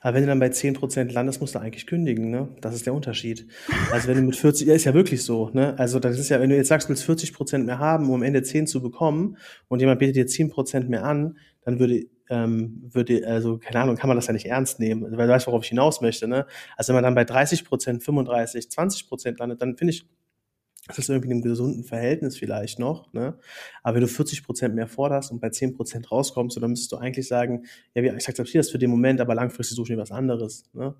Aber 0.00 0.14
wenn 0.14 0.22
du 0.22 0.28
dann 0.28 0.40
bei 0.40 0.48
10% 0.48 1.12
landest, 1.12 1.40
musst 1.40 1.54
du 1.54 1.58
eigentlich 1.58 1.86
kündigen, 1.86 2.30
ne? 2.30 2.48
Das 2.60 2.74
ist 2.74 2.86
der 2.86 2.94
Unterschied. 2.94 3.46
Also 3.92 4.08
wenn 4.08 4.16
du 4.16 4.22
mit 4.22 4.36
40, 4.36 4.66
ja, 4.66 4.74
ist 4.74 4.84
ja 4.84 4.94
wirklich 4.94 5.22
so, 5.22 5.50
ne? 5.52 5.78
Also 5.78 5.98
das 5.98 6.18
ist 6.18 6.30
ja, 6.30 6.40
wenn 6.40 6.50
du 6.50 6.56
jetzt 6.56 6.68
sagst, 6.68 6.88
du 6.88 6.90
willst 6.90 7.08
40% 7.08 7.58
mehr 7.58 7.78
haben, 7.78 8.08
um 8.08 8.14
am 8.16 8.22
Ende 8.22 8.42
10 8.42 8.66
zu 8.66 8.80
bekommen 8.80 9.36
und 9.68 9.80
jemand 9.80 9.98
bietet 9.98 10.16
dir 10.16 10.26
10% 10.26 10.88
mehr 10.88 11.04
an, 11.04 11.38
dann 11.62 11.78
würde, 11.78 12.06
ähm, 12.30 12.88
würde, 12.90 13.26
also, 13.26 13.58
keine 13.58 13.80
Ahnung, 13.80 13.96
kann 13.96 14.08
man 14.08 14.16
das 14.16 14.28
ja 14.28 14.32
nicht 14.32 14.46
ernst 14.46 14.80
nehmen, 14.80 15.02
weil 15.02 15.26
du 15.26 15.32
weißt, 15.32 15.46
worauf 15.46 15.62
ich 15.64 15.68
hinaus 15.68 16.00
möchte, 16.00 16.26
ne? 16.26 16.46
Also 16.76 16.88
wenn 16.88 17.02
man 17.02 17.14
dann 17.14 17.14
bei 17.14 17.22
30%, 17.22 18.00
35, 18.00 18.66
20% 18.66 19.38
landet, 19.38 19.60
dann 19.60 19.76
finde 19.76 19.92
ich, 19.92 20.06
das 20.96 21.04
ist 21.04 21.08
irgendwie 21.08 21.28
in 21.28 21.34
einem 21.34 21.42
gesunden 21.42 21.84
Verhältnis 21.84 22.36
vielleicht 22.36 22.78
noch, 22.78 23.12
ne? 23.12 23.38
Aber 23.82 23.96
wenn 23.96 24.02
du 24.02 24.08
40 24.08 24.44
Prozent 24.44 24.74
mehr 24.74 24.88
forderst 24.88 25.30
und 25.32 25.40
bei 25.40 25.50
10 25.50 25.74
Prozent 25.74 26.10
rauskommst, 26.10 26.56
dann 26.60 26.70
müsstest 26.70 26.92
du 26.92 26.96
eigentlich 26.96 27.28
sagen, 27.28 27.64
ja, 27.94 28.02
ich 28.02 28.28
akzeptiere 28.28 28.62
das 28.62 28.70
für 28.70 28.78
den 28.78 28.90
Moment, 28.90 29.20
aber 29.20 29.34
langfristig 29.34 29.76
suche 29.76 29.92
ich 29.92 29.96
mir 29.96 30.02
was 30.02 30.12
anderes, 30.12 30.64
ne? 30.72 30.94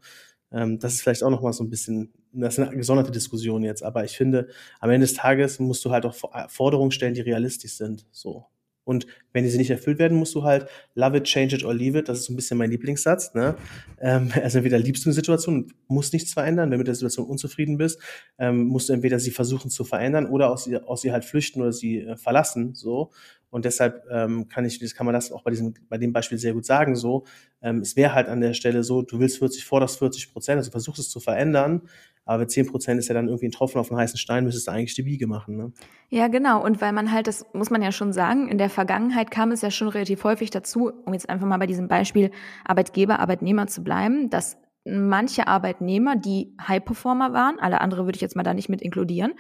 Ähm, 0.53 0.79
das 0.79 0.95
ist 0.95 1.03
vielleicht 1.03 1.23
auch 1.23 1.31
noch 1.31 1.43
mal 1.43 1.53
so 1.53 1.65
ein 1.65 1.71
bisschen, 1.71 2.13
das 2.33 2.59
ist 2.59 2.65
eine 2.65 2.77
gesonderte 2.77 3.13
Diskussion 3.13 3.63
jetzt, 3.63 3.83
aber 3.83 4.05
ich 4.05 4.17
finde, 4.17 4.49
am 4.81 4.91
Ende 4.91 5.07
des 5.07 5.15
Tages 5.15 5.59
musst 5.61 5.85
du 5.85 5.91
halt 5.93 6.07
auch 6.07 6.15
Forderungen 6.49 6.91
stellen, 6.91 7.15
die 7.15 7.21
realistisch 7.21 7.75
sind, 7.75 8.07
so. 8.11 8.47
Und 8.85 9.07
wenn 9.33 9.45
diese 9.45 9.59
nicht 9.59 9.71
erfüllt 9.71 9.99
werden, 9.99 10.19
musst 10.19 10.35
du 10.35 10.43
halt 10.43 10.67
love 10.95 11.17
it, 11.17 11.25
change 11.25 11.55
it 11.55 11.65
or 11.65 11.75
leave 11.75 11.99
it. 11.99 12.09
Das 12.09 12.19
ist 12.19 12.25
so 12.27 12.33
ein 12.33 12.37
bisschen 12.37 12.59
mein 12.59 12.71
Lieblingssatz. 12.71 13.35
Ne? 13.35 13.55
Ähm, 14.01 14.31
also 14.43 14.59
entweder 14.59 14.79
liebst 14.79 15.05
du 15.05 15.09
eine 15.09 15.15
Situation 15.15 15.73
musst 15.87 16.13
nichts 16.13 16.33
verändern. 16.33 16.71
Wenn 16.71 16.79
du 16.79 16.79
mit 16.79 16.89
der 16.89 16.95
Situation 16.95 17.27
unzufrieden 17.27 17.77
bist, 17.77 18.01
ähm, 18.39 18.65
musst 18.65 18.89
du 18.89 18.93
entweder 18.93 19.19
sie 19.19 19.31
versuchen 19.31 19.71
zu 19.71 19.85
verändern 19.85 20.27
oder 20.27 20.51
aus 20.51 20.67
ihr, 20.67 20.89
aus 20.89 21.05
ihr 21.05 21.13
halt 21.13 21.25
flüchten 21.25 21.61
oder 21.61 21.73
sie 21.73 22.01
äh, 22.01 22.17
verlassen. 22.17 22.75
So. 22.75 23.11
Und 23.51 23.65
deshalb 23.65 24.05
ähm, 24.11 24.49
kann 24.49 24.65
ich, 24.65 24.79
das 24.79 24.95
kann 24.95 25.07
man 25.07 25.13
das 25.13 25.33
auch 25.33 25.43
bei 25.43 25.51
diesem, 25.51 25.75
bei 25.89 25.99
dem 25.99 26.13
Beispiel 26.13 26.39
sehr 26.39 26.53
gut 26.53 26.65
sagen. 26.65 26.95
So, 26.95 27.25
ähm, 27.63 27.81
es 27.81 27.97
wäre 27.97 28.15
halt 28.15 28.29
an 28.29 28.41
der 28.41 28.55
Stelle 28.55 28.85
so, 28.85 29.03
du 29.03 29.19
willst 29.19 29.39
40, 29.39 29.65
forderst 29.65 29.99
40 29.99 30.33
Prozent, 30.33 30.59
also 30.59 30.71
versuchst 30.71 31.01
es 31.01 31.11
zu 31.11 31.21
verändern, 31.21 31.83
aber 32.25 32.47
10 32.47 32.69
Prozent 32.69 33.01
ist 33.01 33.09
ja 33.09 33.15
dann 33.15 33.27
irgendwie 33.27 33.47
ein 33.47 33.53
Tropfen 33.53 33.81
auf 33.81 33.91
einen 33.91 34.01
heißen 34.01 34.19
Stein, 34.19 34.45
müsstest 34.45 34.69
du 34.69 34.71
eigentlich 34.71 34.95
die 34.95 35.03
Biege 35.03 35.27
machen. 35.27 35.57
Ne? 35.57 35.73
Ja, 36.11 36.29
genau. 36.29 36.63
Und 36.65 36.81
weil 36.81 36.93
man 36.93 37.11
halt, 37.11 37.27
das 37.27 37.45
muss 37.53 37.71
man 37.71 37.83
ja 37.83 37.91
schon 37.91 38.13
sagen, 38.13 38.49
in 38.49 38.59
der 38.59 38.71
Vergangenheit 38.71 39.31
kam 39.31 39.51
es 39.51 39.63
ja 39.63 39.71
schon 39.71 39.89
relativ 39.89 40.23
häufig 40.23 40.51
dazu, 40.51 40.93
um 41.05 41.13
jetzt 41.13 41.29
einfach 41.29 41.47
mal 41.47 41.59
bei 41.59 41.67
diesem 41.67 41.89
Beispiel 41.89 42.31
Arbeitgeber, 42.65 43.19
Arbeitnehmer 43.19 43.67
zu 43.67 43.83
bleiben, 43.83 44.31
dass 44.31 44.59
manche 44.85 45.47
Arbeitnehmer, 45.47 46.17
die 46.17 46.55
High-Performer 46.67 47.33
waren, 47.33 47.59
alle 47.59 47.81
andere 47.81 48.05
würde 48.05 48.17
ich 48.17 48.23
jetzt 48.23 48.37
mal 48.37 48.43
da 48.43 48.55
nicht 48.55 48.69
mit 48.69 48.81
inkludieren, 48.83 49.33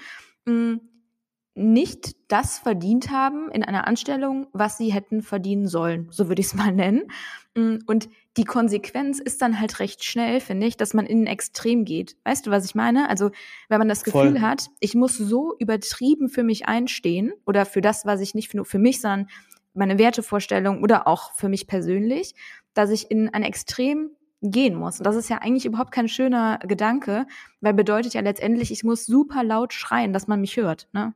mm, 0.46 0.74
nicht 1.60 2.16
das 2.28 2.58
verdient 2.58 3.10
haben 3.10 3.50
in 3.50 3.62
einer 3.62 3.86
Anstellung, 3.86 4.46
was 4.52 4.78
sie 4.78 4.92
hätten 4.92 5.22
verdienen 5.22 5.68
sollen, 5.68 6.08
so 6.10 6.28
würde 6.28 6.40
ich 6.40 6.46
es 6.46 6.54
mal 6.56 6.72
nennen. 6.72 7.02
Mm, 7.54 7.76
und 7.86 8.08
die 8.36 8.44
Konsequenz 8.44 9.18
ist 9.18 9.42
dann 9.42 9.60
halt 9.60 9.80
recht 9.80 10.04
schnell, 10.04 10.40
finde 10.40 10.66
ich, 10.66 10.76
dass 10.76 10.94
man 10.94 11.06
in 11.06 11.24
ein 11.24 11.26
Extrem 11.26 11.84
geht. 11.84 12.16
Weißt 12.24 12.46
du, 12.46 12.50
was 12.50 12.64
ich 12.64 12.74
meine? 12.74 13.08
Also, 13.08 13.30
wenn 13.68 13.78
man 13.78 13.88
das 13.88 14.04
Gefühl 14.04 14.32
Voll. 14.32 14.40
hat, 14.40 14.68
ich 14.80 14.94
muss 14.94 15.16
so 15.16 15.54
übertrieben 15.58 16.28
für 16.28 16.42
mich 16.42 16.66
einstehen 16.66 17.32
oder 17.44 17.66
für 17.66 17.80
das, 17.80 18.06
was 18.06 18.20
ich 18.20 18.34
nicht 18.34 18.54
nur 18.54 18.64
für 18.64 18.78
mich, 18.78 19.00
sondern 19.00 19.28
meine 19.74 19.98
Wertevorstellung 19.98 20.82
oder 20.82 21.06
auch 21.06 21.34
für 21.34 21.48
mich 21.48 21.66
persönlich, 21.66 22.34
dass 22.74 22.90
ich 22.90 23.10
in 23.10 23.28
ein 23.28 23.42
Extrem 23.42 24.10
gehen 24.42 24.74
muss. 24.74 24.98
Und 24.98 25.06
das 25.06 25.16
ist 25.16 25.28
ja 25.28 25.38
eigentlich 25.38 25.66
überhaupt 25.66 25.92
kein 25.92 26.08
schöner 26.08 26.58
Gedanke, 26.60 27.26
weil 27.60 27.74
bedeutet 27.74 28.14
ja 28.14 28.22
letztendlich, 28.22 28.70
ich 28.70 28.84
muss 28.84 29.04
super 29.04 29.44
laut 29.44 29.72
schreien, 29.72 30.12
dass 30.12 30.28
man 30.28 30.40
mich 30.40 30.56
hört. 30.56 30.88
Ne? 30.92 31.14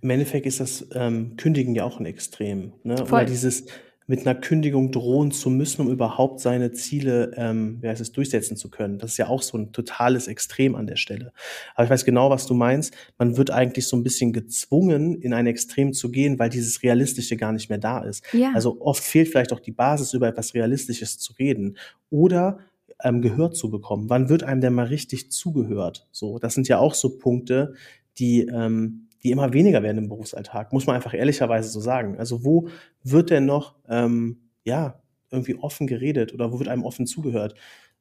Im 0.00 0.10
Endeffekt 0.10 0.46
ist 0.46 0.60
das 0.60 0.86
ähm, 0.92 1.36
Kündigen 1.36 1.74
ja 1.74 1.84
auch 1.84 1.98
ein 1.98 2.06
Extrem. 2.06 2.72
Ne? 2.82 2.96
Voll. 2.98 3.20
Oder 3.20 3.24
dieses 3.24 3.64
mit 4.06 4.26
einer 4.26 4.34
Kündigung 4.34 4.90
drohen 4.90 5.30
zu 5.30 5.48
müssen, 5.48 5.80
um 5.80 5.90
überhaupt 5.90 6.40
seine 6.40 6.72
Ziele, 6.72 7.32
ähm, 7.36 7.78
wie 7.80 7.88
heißt 7.88 8.02
es, 8.02 8.12
durchsetzen 8.12 8.56
zu 8.56 8.70
können. 8.70 8.98
Das 8.98 9.12
ist 9.12 9.16
ja 9.16 9.28
auch 9.28 9.40
so 9.40 9.56
ein 9.56 9.72
totales 9.72 10.28
Extrem 10.28 10.74
an 10.74 10.86
der 10.86 10.96
Stelle. 10.96 11.32
Aber 11.74 11.84
ich 11.84 11.90
weiß 11.90 12.04
genau, 12.04 12.28
was 12.28 12.46
du 12.46 12.54
meinst. 12.54 12.94
Man 13.16 13.36
wird 13.38 13.50
eigentlich 13.50 13.86
so 13.86 13.96
ein 13.96 14.02
bisschen 14.02 14.32
gezwungen, 14.32 15.14
in 15.14 15.32
ein 15.32 15.46
Extrem 15.46 15.94
zu 15.94 16.10
gehen, 16.10 16.38
weil 16.38 16.50
dieses 16.50 16.82
Realistische 16.82 17.36
gar 17.36 17.52
nicht 17.52 17.70
mehr 17.70 17.78
da 17.78 18.00
ist. 18.00 18.22
Ja. 18.34 18.52
Also 18.54 18.80
oft 18.80 19.02
fehlt 19.02 19.28
vielleicht 19.28 19.52
auch 19.54 19.60
die 19.60 19.72
Basis, 19.72 20.12
über 20.12 20.28
etwas 20.28 20.52
Realistisches 20.52 21.18
zu 21.18 21.32
reden. 21.34 21.78
Oder 22.10 22.58
ähm, 23.02 23.22
gehört 23.22 23.56
zu 23.56 23.70
bekommen. 23.70 24.10
Wann 24.10 24.28
wird 24.28 24.42
einem 24.42 24.60
denn 24.60 24.74
mal 24.74 24.86
richtig 24.86 25.32
zugehört? 25.32 26.06
So, 26.12 26.38
das 26.38 26.54
sind 26.54 26.68
ja 26.68 26.78
auch 26.78 26.94
so 26.94 27.16
Punkte, 27.16 27.74
die 28.18 28.42
ähm, 28.42 29.08
die 29.24 29.30
immer 29.30 29.52
weniger 29.52 29.82
werden 29.82 29.98
im 29.98 30.08
Berufsalltag, 30.08 30.72
muss 30.72 30.86
man 30.86 30.96
einfach 30.96 31.14
ehrlicherweise 31.14 31.68
so 31.68 31.80
sagen. 31.80 32.18
Also 32.18 32.44
wo 32.44 32.68
wird 33.02 33.30
denn 33.30 33.46
noch, 33.46 33.74
ähm, 33.88 34.50
ja, 34.64 35.00
irgendwie 35.30 35.56
offen 35.56 35.86
geredet 35.86 36.32
oder 36.34 36.52
wo 36.52 36.58
wird 36.58 36.68
einem 36.68 36.84
offen 36.84 37.06
zugehört? 37.06 37.54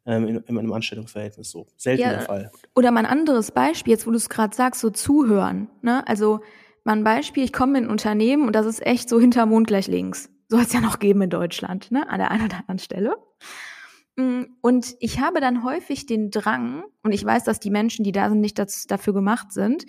Ähm, 0.06 0.28
in, 0.28 0.36
in 0.36 0.60
einem 0.60 0.74
Anstellungsverhältnis 0.74 1.50
so. 1.50 1.66
Selten 1.78 2.02
ja, 2.02 2.10
der 2.10 2.22
Fall. 2.22 2.52
Oder 2.76 2.92
mal 2.92 3.00
ein 3.00 3.06
anderes 3.06 3.52
Beispiel, 3.52 3.92
jetzt 3.92 4.06
wo 4.06 4.12
du 4.12 4.18
es 4.18 4.28
gerade 4.28 4.54
sagst, 4.54 4.82
so 4.82 4.90
zuhören. 4.90 5.70
Ne? 5.82 6.06
Also 6.06 6.42
mal 6.84 6.98
ein 6.98 7.06
Beispiel, 7.06 7.46
ich 7.46 7.54
komme 7.54 7.78
in 7.78 7.86
ein 7.86 7.90
Unternehmen 7.90 8.46
und 8.46 8.54
das 8.54 8.66
ist 8.66 8.86
echt 8.86 9.08
so 9.08 9.18
hinter 9.18 9.46
Mond 9.46 9.68
gleich 9.68 9.88
links. 9.88 10.30
So 10.50 10.60
hat 10.60 10.68
es 10.68 10.74
ja 10.74 10.82
noch 10.82 11.00
geben 11.00 11.22
in 11.22 11.30
Deutschland, 11.30 11.90
ne? 11.90 12.10
an 12.10 12.20
der 12.20 12.32
einen 12.32 12.46
oder 12.46 12.58
anderen 12.58 12.80
Stelle. 12.80 13.16
Mm, 14.18 14.44
und 14.60 14.96
ich 15.00 15.22
habe 15.22 15.40
dann 15.40 15.64
häufig 15.64 16.06
den 16.06 16.32
Drang, 16.32 16.84
und 17.02 17.14
ich 17.14 17.24
weiß, 17.24 17.46
dass 17.46 17.62
die 17.62 17.72
Menschen, 17.72 18.04
die 18.04 18.12
da 18.12 18.28
sind, 18.28 18.42
nicht 18.42 18.60
das, 18.60 18.86
dafür 18.88 19.14
gemacht 19.14 19.54
sind, 19.54 19.86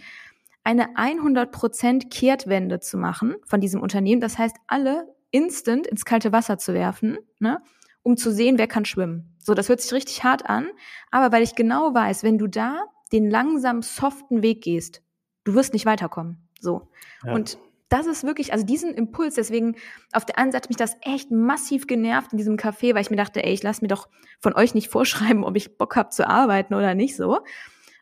eine 0.65 0.97
100% 0.97 2.09
Kehrtwende 2.09 2.81
zu 2.81 2.97
machen 2.97 3.37
von 3.45 3.61
diesem 3.61 3.81
Unternehmen. 3.81 4.21
Das 4.21 4.39
heißt, 4.39 4.57
alle 4.67 5.15
instant 5.31 5.87
ins 5.87 6.05
kalte 6.05 6.33
Wasser 6.33 6.59
zu 6.59 6.75
werfen, 6.75 7.19
ne, 7.39 7.63
um 8.03 8.17
zu 8.17 8.33
sehen, 8.33 8.59
wer 8.59 8.67
kann 8.67 8.85
schwimmen. 8.85 9.37
So, 9.39 9.55
das 9.55 9.69
hört 9.69 9.81
sich 9.81 9.93
richtig 9.93 10.25
hart 10.25 10.49
an, 10.49 10.69
aber 11.11 11.35
weil 11.35 11.43
ich 11.43 11.55
genau 11.55 11.95
weiß, 11.95 12.23
wenn 12.23 12.39
du 12.39 12.47
da 12.47 12.85
den 13.13 13.31
langsam 13.31 13.83
soften 13.83 14.43
Weg 14.43 14.63
gehst, 14.63 15.03
du 15.45 15.55
wirst 15.55 15.73
nicht 15.73 15.87
weiterkommen. 15.87 16.49
So. 16.61 16.89
Ja. 17.25 17.35
Und 17.35 17.59
das 17.89 18.07
ist 18.07 18.25
wirklich, 18.25 18.53
also 18.53 18.65
diesen 18.65 18.95
Impuls, 18.95 19.35
deswegen 19.35 19.77
auf 20.13 20.25
der 20.25 20.39
einen 20.39 20.51
Seite 20.51 20.69
mich 20.69 20.77
das 20.77 20.97
echt 21.03 21.31
massiv 21.31 21.87
genervt 21.87 22.33
in 22.33 22.39
diesem 22.39 22.57
Café, 22.57 22.95
weil 22.95 23.03
ich 23.03 23.11
mir 23.11 23.17
dachte, 23.17 23.45
ey, 23.45 23.53
ich 23.53 23.63
lass 23.63 23.83
mir 23.83 23.89
doch 23.89 24.09
von 24.41 24.55
euch 24.55 24.75
nicht 24.75 24.89
vorschreiben, 24.89 25.45
ob 25.45 25.57
ich 25.57 25.77
Bock 25.77 25.95
habe 25.95 26.09
zu 26.09 26.27
arbeiten 26.27 26.75
oder 26.75 26.95
nicht 26.95 27.17
so. 27.17 27.41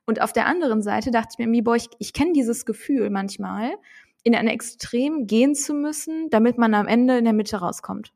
Und 0.06 0.20
auf 0.20 0.32
der 0.32 0.46
anderen 0.46 0.82
Seite 0.82 1.10
dachte 1.10 1.36
ich 1.38 1.46
mir, 1.46 1.62
boah, 1.62 1.76
ich, 1.76 1.88
ich 1.98 2.12
kenne 2.12 2.32
dieses 2.32 2.64
Gefühl 2.64 3.10
manchmal, 3.10 3.72
in 4.24 4.34
ein 4.34 4.48
Extrem 4.48 5.26
gehen 5.26 5.54
zu 5.54 5.74
müssen, 5.74 6.28
damit 6.30 6.58
man 6.58 6.74
am 6.74 6.86
Ende 6.86 7.18
in 7.18 7.24
der 7.24 7.32
Mitte 7.32 7.56
rauskommt. 7.56 8.12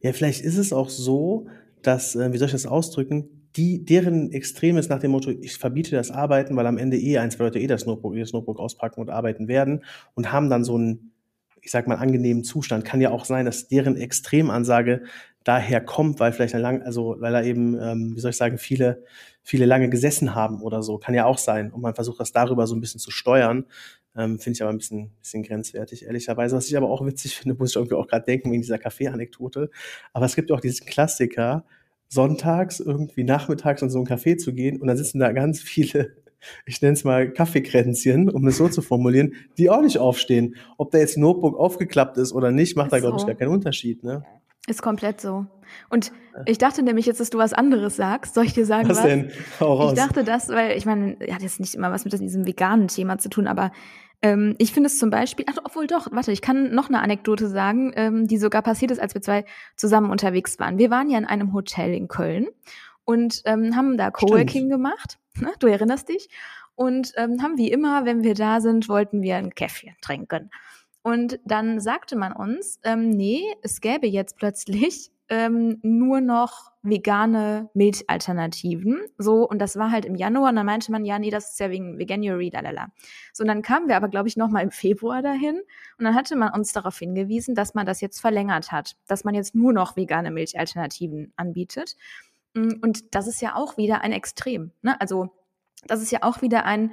Ja, 0.00 0.12
vielleicht 0.12 0.42
ist 0.42 0.58
es 0.58 0.72
auch 0.72 0.88
so, 0.88 1.48
dass, 1.82 2.14
äh, 2.14 2.32
wie 2.32 2.38
soll 2.38 2.46
ich 2.46 2.52
das 2.52 2.66
ausdrücken, 2.66 3.38
die, 3.56 3.84
deren 3.84 4.30
Extrem 4.30 4.76
ist 4.76 4.90
nach 4.90 5.00
dem 5.00 5.10
Motto, 5.10 5.30
ich 5.30 5.56
verbiete 5.56 5.96
das 5.96 6.10
Arbeiten, 6.10 6.54
weil 6.56 6.66
am 6.66 6.78
Ende 6.78 6.98
eh 6.98 7.18
ein, 7.18 7.30
zwei 7.30 7.44
Leute 7.44 7.58
eh 7.58 7.66
das 7.66 7.86
Notebook, 7.86 8.14
das 8.16 8.32
Notebook 8.32 8.58
auspacken 8.58 9.00
und 9.00 9.10
arbeiten 9.10 9.48
werden 9.48 9.84
und 10.14 10.32
haben 10.32 10.50
dann 10.50 10.64
so 10.64 10.76
einen, 10.76 11.12
ich 11.60 11.70
sag 11.70 11.88
mal, 11.88 11.96
angenehmen 11.96 12.44
Zustand. 12.44 12.84
Kann 12.84 13.00
ja 13.00 13.10
auch 13.10 13.24
sein, 13.24 13.46
dass 13.46 13.66
deren 13.68 13.96
Extremansage 13.96 15.02
daher 15.44 15.80
kommt, 15.80 16.20
weil 16.20 16.32
vielleicht 16.32 16.54
lang, 16.54 16.82
also 16.82 17.16
weil 17.18 17.34
er 17.34 17.44
eben, 17.44 17.78
ähm, 17.80 18.12
wie 18.14 18.20
soll 18.20 18.30
ich 18.30 18.36
sagen, 18.36 18.58
viele, 18.58 19.04
viele 19.42 19.66
lange 19.66 19.88
gesessen 19.88 20.34
haben 20.34 20.62
oder 20.62 20.82
so. 20.82 20.98
Kann 20.98 21.14
ja 21.14 21.24
auch 21.24 21.38
sein. 21.38 21.72
Und 21.72 21.80
man 21.80 21.94
versucht 21.94 22.20
das 22.20 22.32
darüber 22.32 22.66
so 22.66 22.74
ein 22.74 22.80
bisschen 22.80 23.00
zu 23.00 23.10
steuern. 23.10 23.64
Ähm, 24.16 24.38
finde 24.38 24.56
ich 24.56 24.62
aber 24.62 24.72
ein 24.72 24.78
bisschen, 24.78 25.12
bisschen 25.20 25.42
grenzwertig, 25.42 26.04
ehrlicherweise. 26.04 26.56
Was 26.56 26.68
ich 26.68 26.76
aber 26.76 26.90
auch 26.90 27.04
witzig 27.06 27.36
finde, 27.36 27.54
muss 27.54 27.70
ich 27.70 27.76
irgendwie 27.76 27.94
auch 27.94 28.06
gerade 28.06 28.24
denken, 28.24 28.50
wegen 28.50 28.62
dieser 28.62 28.78
Kaffee-Anekdote. 28.78 29.70
Aber 30.12 30.26
es 30.26 30.34
gibt 30.36 30.50
auch 30.52 30.60
diesen 30.60 30.86
Klassiker, 30.86 31.64
sonntags 32.08 32.80
irgendwie 32.80 33.24
nachmittags 33.24 33.82
in 33.82 33.90
so 33.90 34.00
ein 34.00 34.06
Café 34.06 34.38
zu 34.38 34.54
gehen 34.54 34.80
und 34.80 34.88
dann 34.88 34.96
sitzen 34.96 35.18
da 35.18 35.32
ganz 35.32 35.60
viele 35.60 36.16
ich 36.66 36.80
nenne 36.82 36.94
es 36.94 37.04
mal 37.04 37.32
Kaffeekränzchen, 37.32 38.30
um 38.30 38.46
es 38.46 38.58
so 38.58 38.68
zu 38.68 38.82
formulieren, 38.82 39.34
die 39.56 39.70
auch 39.70 39.82
nicht 39.82 39.98
aufstehen. 39.98 40.56
Ob 40.76 40.90
da 40.90 40.98
jetzt 40.98 41.16
ein 41.16 41.22
Notebook 41.22 41.58
aufgeklappt 41.58 42.16
ist 42.18 42.32
oder 42.32 42.50
nicht, 42.50 42.76
macht 42.76 42.92
da, 42.92 43.00
glaube 43.00 43.16
ich, 43.18 43.26
gar 43.26 43.34
keinen 43.34 43.50
Unterschied. 43.50 44.04
Ne? 44.04 44.24
Ist 44.68 44.82
komplett 44.82 45.20
so. 45.20 45.46
Und 45.90 46.12
ich 46.46 46.58
dachte 46.58 46.82
nämlich 46.82 47.06
jetzt, 47.06 47.20
dass 47.20 47.30
du 47.30 47.38
was 47.38 47.52
anderes 47.52 47.96
sagst. 47.96 48.34
Soll 48.34 48.44
ich 48.44 48.54
dir 48.54 48.66
sagen, 48.66 48.88
was? 48.88 48.98
was? 48.98 49.04
denn? 49.04 49.30
Hau 49.60 49.74
raus. 49.74 49.92
Ich 49.92 49.98
dachte 49.98 50.24
das, 50.24 50.48
weil 50.48 50.76
ich 50.76 50.86
meine, 50.86 51.16
hat 51.32 51.42
jetzt 51.42 51.60
nicht 51.60 51.74
immer 51.74 51.90
was 51.90 52.04
mit 52.04 52.18
diesem 52.18 52.46
veganen 52.46 52.88
Thema 52.88 53.18
zu 53.18 53.28
tun, 53.28 53.46
aber 53.46 53.72
ähm, 54.20 54.56
ich 54.58 54.72
finde 54.72 54.88
es 54.88 54.98
zum 54.98 55.10
Beispiel, 55.10 55.44
ach, 55.48 55.58
obwohl 55.64 55.86
doch, 55.86 56.08
warte, 56.10 56.32
ich 56.32 56.42
kann 56.42 56.74
noch 56.74 56.88
eine 56.88 57.00
Anekdote 57.00 57.48
sagen, 57.48 57.92
ähm, 57.94 58.26
die 58.26 58.38
sogar 58.38 58.62
passiert 58.62 58.90
ist, 58.90 59.00
als 59.00 59.14
wir 59.14 59.22
zwei 59.22 59.44
zusammen 59.76 60.10
unterwegs 60.10 60.58
waren. 60.58 60.78
Wir 60.78 60.90
waren 60.90 61.08
ja 61.08 61.18
in 61.18 61.24
einem 61.24 61.52
Hotel 61.52 61.94
in 61.94 62.08
Köln 62.08 62.48
und 63.04 63.42
ähm, 63.44 63.76
haben 63.76 63.96
da 63.96 64.10
Coworking 64.10 64.68
gemacht. 64.68 65.18
Ne? 65.36 65.52
Du 65.60 65.68
erinnerst 65.68 66.08
dich? 66.08 66.28
Und 66.74 67.12
ähm, 67.16 67.42
haben 67.42 67.58
wie 67.58 67.70
immer, 67.70 68.04
wenn 68.04 68.22
wir 68.22 68.34
da 68.34 68.60
sind, 68.60 68.88
wollten 68.88 69.22
wir 69.22 69.36
ein 69.36 69.54
Käffchen 69.54 69.96
trinken. 70.00 70.50
Und 71.08 71.40
dann 71.46 71.80
sagte 71.80 72.16
man 72.16 72.34
uns, 72.34 72.80
ähm, 72.84 73.08
nee, 73.08 73.42
es 73.62 73.80
gäbe 73.80 74.06
jetzt 74.06 74.36
plötzlich 74.36 75.10
ähm, 75.30 75.78
nur 75.80 76.20
noch 76.20 76.70
vegane 76.82 77.70
Milchalternativen. 77.72 79.00
So, 79.16 79.48
und 79.48 79.58
das 79.58 79.78
war 79.78 79.90
halt 79.90 80.04
im 80.04 80.16
Januar, 80.16 80.50
und 80.50 80.56
dann 80.56 80.66
meinte 80.66 80.92
man, 80.92 81.06
ja, 81.06 81.18
nee, 81.18 81.30
das 81.30 81.52
ist 81.52 81.60
ja 81.60 81.70
wegen 81.70 81.98
Veganuary, 81.98 82.50
lalala. 82.50 82.88
So, 83.32 83.42
und 83.42 83.48
dann 83.48 83.62
kamen 83.62 83.88
wir 83.88 83.96
aber, 83.96 84.08
glaube 84.08 84.28
ich, 84.28 84.36
noch 84.36 84.50
mal 84.50 84.60
im 84.60 84.70
Februar 84.70 85.22
dahin 85.22 85.62
und 85.98 86.04
dann 86.04 86.14
hatte 86.14 86.36
man 86.36 86.52
uns 86.52 86.74
darauf 86.74 86.98
hingewiesen, 86.98 87.54
dass 87.54 87.72
man 87.72 87.86
das 87.86 88.02
jetzt 88.02 88.20
verlängert 88.20 88.70
hat, 88.70 88.96
dass 89.06 89.24
man 89.24 89.34
jetzt 89.34 89.54
nur 89.54 89.72
noch 89.72 89.96
vegane 89.96 90.30
Milchalternativen 90.30 91.32
anbietet. 91.36 91.96
Mm, 92.52 92.82
und 92.82 93.14
das 93.14 93.28
ist 93.28 93.40
ja 93.40 93.56
auch 93.56 93.78
wieder 93.78 94.02
ein 94.02 94.12
Extrem. 94.12 94.72
Ne? 94.82 95.00
Also, 95.00 95.30
das 95.86 96.02
ist 96.02 96.12
ja 96.12 96.22
auch 96.22 96.42
wieder 96.42 96.66
ein, 96.66 96.92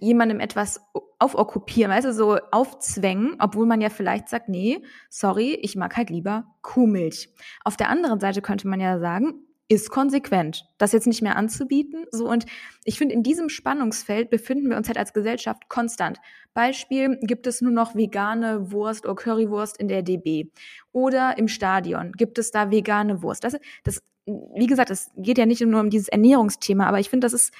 jemandem 0.00 0.40
etwas 0.40 0.80
aufokkupieren, 1.18 1.92
weißt 1.92 2.06
du, 2.06 2.12
so 2.12 2.38
aufzwängen, 2.50 3.36
obwohl 3.38 3.66
man 3.66 3.80
ja 3.80 3.90
vielleicht 3.90 4.28
sagt, 4.28 4.48
nee, 4.48 4.82
sorry, 5.08 5.58
ich 5.62 5.76
mag 5.76 5.96
halt 5.96 6.10
lieber 6.10 6.44
Kuhmilch. 6.62 7.30
Auf 7.64 7.76
der 7.76 7.88
anderen 7.88 8.20
Seite 8.20 8.42
könnte 8.42 8.68
man 8.68 8.80
ja 8.80 8.98
sagen, 8.98 9.46
ist 9.70 9.90
konsequent, 9.90 10.64
das 10.78 10.90
jetzt 10.90 11.06
nicht 11.06 11.22
mehr 11.22 11.36
anzubieten. 11.36 12.04
So 12.10 12.28
und 12.28 12.44
ich 12.84 12.98
finde, 12.98 13.14
in 13.14 13.22
diesem 13.22 13.48
Spannungsfeld 13.48 14.28
befinden 14.28 14.68
wir 14.68 14.76
uns 14.76 14.88
halt 14.88 14.98
als 14.98 15.12
Gesellschaft 15.12 15.68
konstant. 15.68 16.18
Beispiel 16.54 17.18
gibt 17.22 17.46
es 17.46 17.60
nur 17.60 17.70
noch 17.70 17.94
vegane 17.94 18.72
Wurst 18.72 19.04
oder 19.04 19.14
Currywurst 19.14 19.76
in 19.76 19.86
der 19.86 20.02
DB 20.02 20.50
oder 20.90 21.38
im 21.38 21.46
Stadion 21.46 22.10
gibt 22.12 22.38
es 22.38 22.50
da 22.50 22.72
vegane 22.72 23.22
Wurst. 23.22 23.44
Das, 23.44 23.56
das 23.84 24.02
wie 24.26 24.66
gesagt, 24.66 24.90
es 24.90 25.10
geht 25.16 25.38
ja 25.38 25.46
nicht 25.46 25.60
nur 25.60 25.80
um 25.80 25.90
dieses 25.90 26.08
Ernährungsthema, 26.08 26.86
aber 26.86 26.98
ich 26.98 27.08
finde, 27.08 27.24
das 27.24 27.32
ist 27.32 27.52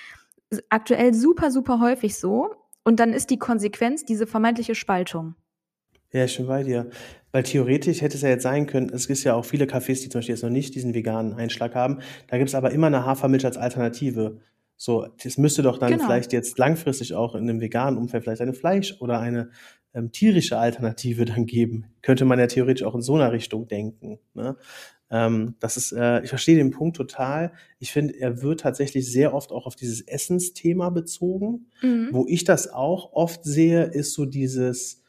aktuell 0.69 1.15
super, 1.15 1.51
super 1.51 1.81
häufig 1.81 2.17
so. 2.17 2.51
Und 2.85 3.01
dann 3.01 3.13
ist 3.13 3.31
die 3.31 3.39
Konsequenz 3.39 4.05
diese 4.05 4.27
vermeintliche 4.27 4.75
Spaltung. 4.75 5.35
Ja, 6.13 6.25
ich 6.25 6.37
bin 6.37 6.47
bei 6.47 6.63
dir. 6.65 6.91
Weil 7.33 7.45
theoretisch 7.45 8.01
hätte 8.01 8.17
es 8.17 8.23
ja 8.23 8.31
jetzt 8.31 8.43
sein 8.43 8.67
können, 8.67 8.91
es 8.93 9.07
gibt 9.07 9.23
ja 9.23 9.35
auch 9.35 9.45
viele 9.45 9.67
Cafés, 9.67 10.03
die 10.03 10.09
zum 10.09 10.19
Beispiel 10.19 10.35
jetzt 10.35 10.43
noch 10.43 10.51
nicht 10.51 10.75
diesen 10.75 10.95
veganen 10.95 11.35
Einschlag 11.35 11.75
haben. 11.75 12.01
Da 12.27 12.39
gibt 12.39 12.49
es 12.49 12.55
aber 12.55 12.73
immer 12.73 12.89
eine 12.89 13.07
Hafermilch 13.07 13.45
als 13.45 13.57
Alternative. 13.57 14.41
So, 14.77 15.07
das 15.23 15.39
müsste 15.39 15.63
doch 15.63 15.79
dann 15.79 15.93
genau. 15.93 16.05
vielleicht 16.05 16.33
jetzt 16.33 16.59
langfristig 16.59 17.15
auch 17.15 17.35
in 17.35 17.49
einem 17.49 17.61
veganen 17.61 17.99
Umfeld 17.99 18.25
vielleicht 18.25 18.41
eine 18.41 18.55
Fleisch- 18.55 18.97
oder 19.01 19.21
eine 19.21 19.51
ähm, 19.95 20.11
tierische 20.11 20.59
Alternative 20.59 21.25
dann 21.27 21.47
geben. 21.47 21.87
Könnte 22.03 22.25
man 22.25 22.39
ja 22.39 22.47
theoretisch 22.49 22.85
auch 22.85 22.95
in 22.95 23.03
so 23.03 23.15
einer 23.15 23.31
Richtung 23.31 23.69
denken. 23.69 24.19
Ne? 24.35 24.57
Ähm, 25.11 25.55
das 25.59 25.77
ist, 25.77 25.93
äh, 25.93 26.23
ich 26.23 26.29
verstehe 26.29 26.57
den 26.57 26.71
Punkt 26.71 26.97
total. 26.97 27.53
Ich 27.79 27.93
finde, 27.93 28.19
er 28.19 28.43
wird 28.43 28.61
tatsächlich 28.61 29.11
sehr 29.11 29.35
oft 29.35 29.51
auch 29.51 29.67
auf 29.67 29.75
dieses 29.75 30.01
Essensthema 30.03 30.91
bezogen. 30.91 31.67
Mhm. 31.83 32.09
Wo 32.13 32.27
ich 32.29 32.45
das 32.45 32.73
auch 32.73 33.13
oft 33.13 33.45
sehe, 33.45 33.85
ist 33.85 34.15
so 34.15 34.25
dieses 34.25 35.03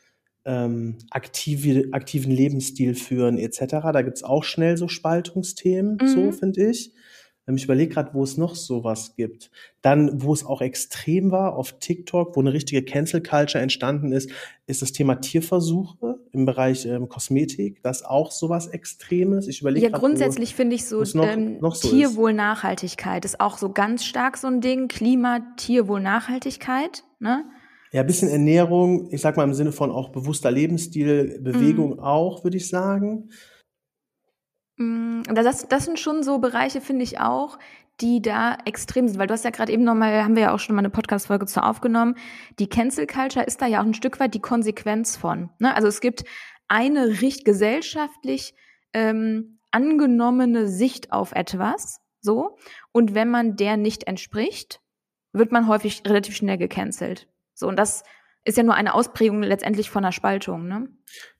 ähm, 0.43 0.98
aktive, 1.12 1.89
aktiven 1.91 2.31
Lebensstil 2.31 2.96
führen 2.96 3.38
etc. 3.38 3.60
Da 3.93 4.01
gibt's 4.01 4.24
auch 4.24 4.43
schnell 4.43 4.75
so 4.75 4.88
Spaltungsthemen, 4.88 5.98
mhm. 6.01 6.08
so 6.08 6.31
finde 6.31 6.72
ich. 6.72 6.91
Ähm, 7.48 7.55
ich 7.55 7.63
überlege 7.63 7.93
gerade, 7.93 8.13
wo 8.13 8.24
es 8.24 8.38
noch 8.38 8.55
sowas 8.55 9.15
gibt. 9.15 9.51
Dann, 9.81 10.21
wo 10.21 10.33
es 10.33 10.45
auch 10.45 10.62
extrem 10.62 11.31
war, 11.31 11.55
auf 11.55 11.79
TikTok, 11.79 12.36
wo 12.36 12.39
eine 12.39 12.53
richtige 12.53 12.83
Cancel 12.83 13.21
Culture 13.21 13.62
entstanden 13.62 14.12
ist, 14.12 14.29
ist 14.67 14.81
das 14.81 14.91
Thema 14.91 15.15
Tierversuche 15.15 16.19
im 16.31 16.45
Bereich 16.45 16.86
ähm, 16.86 17.10
Kosmetik. 17.10 17.81
Das 17.83 18.01
ist 18.01 18.05
auch 18.07 18.31
sowas 18.31 18.67
Extremes. 18.67 19.48
Ich 19.48 19.62
überlege 19.62 19.88
Ja, 19.88 19.98
grundsätzlich 19.98 20.55
finde 20.55 20.75
ich 20.75 20.86
so, 20.86 21.03
noch, 21.13 21.27
ähm, 21.27 21.60
noch 21.60 21.75
so 21.75 21.89
Tierwohl, 21.89 22.33
Nachhaltigkeit 22.33 23.25
ist 23.25 23.39
auch 23.39 23.57
so 23.57 23.71
ganz 23.71 24.05
stark 24.05 24.38
so 24.38 24.48
ein 24.48 24.62
Ding. 24.62 24.88
Klima, 24.88 25.39
Tierwohl, 25.57 26.01
Nachhaltigkeit, 26.01 27.03
ne? 27.19 27.45
Ja, 27.93 28.01
ein 28.01 28.07
bisschen 28.07 28.29
Ernährung, 28.29 29.10
ich 29.12 29.19
sag 29.19 29.36
mal 29.36 29.43
im 29.43 29.53
Sinne 29.53 29.74
von 29.74 29.91
auch 29.91 30.10
bewusster 30.10 30.50
Lebensstil, 30.50 31.39
Bewegung 31.41 31.98
mm. 31.98 32.00
auch, 32.00 32.45
würde 32.45 32.55
ich 32.55 32.69
sagen. 32.69 33.29
Mm, 34.82 35.24
das, 35.24 35.68
das 35.68 35.86
sind 35.86 36.00
schon 36.00 36.24
so 36.24 36.40
Bereiche, 36.40 36.82
finde 36.82 37.04
ich 37.04 37.20
auch, 37.20 37.60
die 38.00 38.22
da 38.22 38.58
extrem 38.66 39.08
sind, 39.08 39.20
weil 39.20 39.28
du 39.28 39.34
hast 39.34 39.46
ja 39.46 39.52
gerade 39.52 39.72
eben 39.72 39.84
nochmal, 39.84 40.24
haben 40.24 40.36
wir 40.36 40.44
ja 40.44 40.54
auch 40.54 40.60
schon 40.60 40.76
mal 40.76 40.82
eine 40.82 40.90
Podcast-Folge 40.90 41.46
zu 41.46 41.64
aufgenommen, 41.64 42.16
die 42.58 42.68
Cancel 42.68 43.06
Culture 43.06 43.46
ist 43.46 43.62
da 43.62 43.68
ja 43.68 43.82
auch 43.82 43.86
ein 43.86 43.94
Stück 43.94 44.20
weit 44.20 44.34
die 44.34 44.40
Konsequenz 44.40 45.18
von. 45.18 45.50
Ne? 45.60 45.76
Also 45.76 45.88
es 45.88 46.02
gibt 46.02 46.24
eine 46.68 47.22
richt 47.22 47.46
gesellschaftlich 47.46 48.56
ähm, 48.94 49.60
angenommene 49.70 50.68
Sicht 50.68 51.12
auf 51.12 51.32
etwas, 51.34 52.00
so, 52.22 52.58
und 52.92 53.16
wenn 53.16 53.30
man 53.30 53.56
der 53.56 53.78
nicht 53.78 54.08
entspricht, 54.08 54.80
wird 55.34 55.52
man 55.52 55.68
häufig 55.68 56.04
relativ 56.06 56.36
schnell 56.36 56.58
gecancelt. 56.58 57.28
So, 57.54 57.68
und 57.68 57.78
das 57.78 58.04
ist 58.43 58.57
ja 58.57 58.63
nur 58.63 58.75
eine 58.75 58.93
Ausprägung 58.93 59.43
letztendlich 59.43 59.89
von 59.89 60.03
einer 60.03 60.12
Spaltung, 60.12 60.67
ne? 60.67 60.88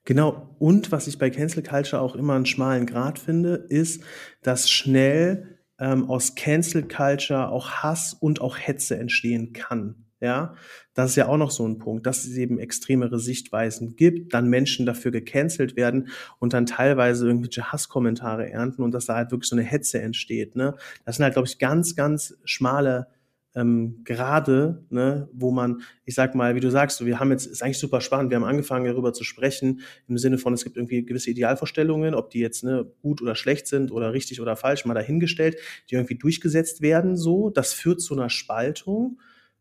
Genau. 0.04 0.54
Und 0.58 0.92
was 0.92 1.06
ich 1.06 1.18
bei 1.18 1.30
Cancel 1.30 1.62
Culture 1.62 2.00
auch 2.00 2.14
immer 2.14 2.34
einen 2.34 2.46
schmalen 2.46 2.86
Grad 2.86 3.18
finde, 3.18 3.66
ist, 3.68 4.04
dass 4.42 4.70
schnell 4.70 5.58
ähm, 5.78 6.08
aus 6.08 6.34
Cancel 6.34 6.86
Culture 6.86 7.48
auch 7.48 7.70
Hass 7.70 8.14
und 8.14 8.40
auch 8.40 8.56
Hetze 8.56 8.96
entstehen 8.98 9.52
kann. 9.52 10.06
Ja, 10.20 10.54
das 10.94 11.10
ist 11.10 11.16
ja 11.16 11.26
auch 11.26 11.36
noch 11.36 11.50
so 11.50 11.66
ein 11.66 11.78
Punkt, 11.78 12.06
dass 12.06 12.24
es 12.24 12.36
eben 12.36 12.60
extremere 12.60 13.18
Sichtweisen 13.18 13.96
gibt, 13.96 14.32
dann 14.32 14.48
Menschen 14.48 14.86
dafür 14.86 15.10
gecancelt 15.10 15.74
werden 15.74 16.10
und 16.38 16.52
dann 16.52 16.64
teilweise 16.64 17.26
irgendwelche 17.26 17.72
Hasskommentare 17.72 18.48
ernten 18.48 18.84
und 18.84 18.92
dass 18.92 19.06
da 19.06 19.16
halt 19.16 19.32
wirklich 19.32 19.48
so 19.48 19.56
eine 19.56 19.64
Hetze 19.64 20.00
entsteht. 20.00 20.54
Ne? 20.54 20.76
Das 21.04 21.16
sind 21.16 21.24
halt, 21.24 21.34
glaube 21.34 21.48
ich, 21.48 21.58
ganz, 21.58 21.96
ganz 21.96 22.38
schmale 22.44 23.08
ähm, 23.54 24.00
gerade, 24.04 24.84
ne, 24.90 25.28
wo 25.32 25.50
man, 25.50 25.82
ich 26.04 26.14
sag 26.14 26.34
mal, 26.34 26.54
wie 26.54 26.60
du 26.60 26.70
sagst, 26.70 27.04
wir 27.04 27.20
haben 27.20 27.30
jetzt, 27.30 27.46
ist 27.46 27.62
eigentlich 27.62 27.78
super 27.78 28.00
spannend, 28.00 28.30
wir 28.30 28.36
haben 28.36 28.44
angefangen 28.44 28.86
darüber 28.86 29.12
zu 29.12 29.24
sprechen, 29.24 29.80
im 30.08 30.18
Sinne 30.18 30.38
von, 30.38 30.54
es 30.54 30.64
gibt 30.64 30.76
irgendwie 30.76 31.04
gewisse 31.04 31.30
Idealvorstellungen, 31.30 32.14
ob 32.14 32.30
die 32.30 32.40
jetzt 32.40 32.64
ne, 32.64 32.90
gut 33.02 33.20
oder 33.20 33.34
schlecht 33.34 33.66
sind 33.66 33.92
oder 33.92 34.12
richtig 34.12 34.40
oder 34.40 34.56
falsch, 34.56 34.84
mal 34.84 34.94
dahingestellt, 34.94 35.56
die 35.90 35.96
irgendwie 35.96 36.16
durchgesetzt 36.16 36.80
werden, 36.80 37.16
so, 37.16 37.50
das 37.50 37.72
führt 37.72 38.00
zu 38.00 38.14
einer 38.14 38.30
Spaltung, 38.30 39.18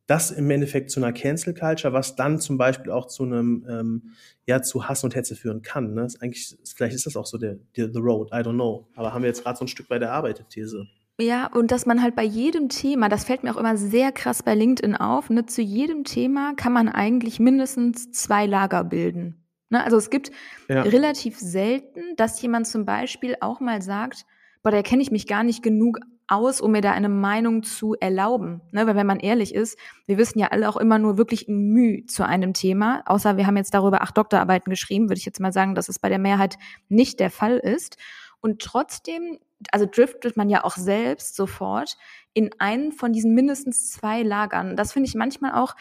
das 0.08 0.32
im 0.32 0.50
Endeffekt 0.50 0.92
zu 0.92 1.00
einer 1.00 1.14
Cancel 1.14 1.54
Culture, 1.54 1.94
was 1.94 2.16
dann 2.16 2.40
zum 2.40 2.58
Beispiel 2.58 2.92
auch 2.92 3.08
zu 3.08 3.24
einem, 3.24 3.66
ähm, 3.70 4.12
ja, 4.46 4.62
zu 4.62 4.90
Hass 4.90 5.04
und 5.04 5.16
Hetze 5.16 5.36
führen 5.36 5.62
kann. 5.62 5.94
Ne? 5.94 6.06
Ist 6.06 6.22
eigentlich, 6.22 6.58
vielleicht 6.76 6.96
ist 6.96 7.06
das 7.06 7.16
auch 7.16 7.26
so 7.26 7.38
der, 7.38 7.60
der 7.78 7.94
the 7.94 8.00
road, 8.00 8.30
I 8.34 8.38
don't 8.38 8.56
know. 8.56 8.90
Aber 8.96 9.14
haben 9.14 9.22
wir 9.22 9.30
jetzt 9.30 9.44
gerade 9.44 9.58
so 9.58 9.64
ein 9.64 9.70
Stück 9.70 9.90
weit 9.90 10.02
erarbeitet, 10.02 10.50
These. 10.50 10.86
Ja, 11.22 11.46
und 11.46 11.70
dass 11.70 11.86
man 11.86 12.02
halt 12.02 12.16
bei 12.16 12.24
jedem 12.24 12.68
Thema, 12.68 13.08
das 13.08 13.26
fällt 13.26 13.44
mir 13.44 13.54
auch 13.54 13.60
immer 13.60 13.78
sehr 13.78 14.12
krass 14.12 14.42
bei 14.42 14.56
LinkedIn 14.56 14.96
auf, 14.96 15.30
ne, 15.30 15.46
zu 15.46 15.62
jedem 15.62 16.04
Thema 16.04 16.56
kann 16.56 16.74
man 16.74 16.90
eigentlich 16.90 17.40
mindestens 17.40 18.12
zwei 18.12 18.48
Lager 18.48 18.84
bilden. 18.84 19.46
Ne, 19.70 19.84
also 19.84 19.98
es 19.98 20.10
gibt 20.10 20.32
ja. 20.68 20.82
relativ 20.82 21.38
selten, 21.38 22.16
dass 22.18 22.42
jemand 22.42 22.66
zum 22.66 22.86
Beispiel 22.86 23.36
auch 23.40 23.60
mal 23.60 23.84
sagt, 23.84 24.26
boah, 24.64 24.72
da 24.72 24.82
kenne 24.82 25.04
ich 25.04 25.12
mich 25.12 25.28
gar 25.28 25.44
nicht 25.44 25.62
genug 25.62 26.00
aus, 26.28 26.60
um 26.60 26.72
mir 26.72 26.82
da 26.82 26.92
eine 26.92 27.10
Meinung 27.10 27.62
zu 27.62 27.94
erlauben. 28.00 28.62
Ne, 28.72 28.88
weil 28.88 28.96
wenn 28.96 29.06
man 29.06 29.20
ehrlich 29.20 29.54
ist, 29.54 29.78
wir 30.08 30.18
wissen 30.18 30.40
ja 30.40 30.48
alle 30.48 30.68
auch 30.68 30.78
immer 30.78 30.98
nur 30.98 31.20
wirklich 31.20 31.48
ein 31.48 31.70
Mühe 31.70 32.04
zu 32.08 32.26
einem 32.26 32.54
Thema, 32.54 33.04
außer 33.06 33.38
wir 33.38 33.46
haben 33.46 33.58
jetzt 33.58 33.76
darüber 33.76 34.02
acht 34.02 34.18
Doktorarbeiten 34.18 34.72
geschrieben, 34.72 35.08
würde 35.08 35.20
ich 35.20 35.26
jetzt 35.26 35.40
mal 35.40 35.54
sagen, 35.54 35.76
dass 35.76 35.88
es 35.88 36.00
bei 36.00 36.10
der 36.10 36.20
Mehrheit 36.20 36.58
nicht 36.90 37.20
der 37.20 37.30
Fall 37.30 37.58
ist. 37.60 37.98
Und 38.40 38.60
trotzdem 38.60 39.38
also 39.72 39.86
driftet 39.86 40.38
man 40.38 40.50
ja 40.50 40.64
auch 40.64 40.76
selbst 40.76 41.36
sofort 41.36 41.98
in 42.34 42.50
einen 42.60 42.92
von 42.92 43.14
diesen 43.14 43.34
mindestens 43.34 43.92
zwei 43.92 44.24
Lagern. 44.24 44.76
Das 44.76 44.94
finde 44.94 45.08
ich 45.08 45.16
manchmal 45.16 45.54
auch, 45.54 45.76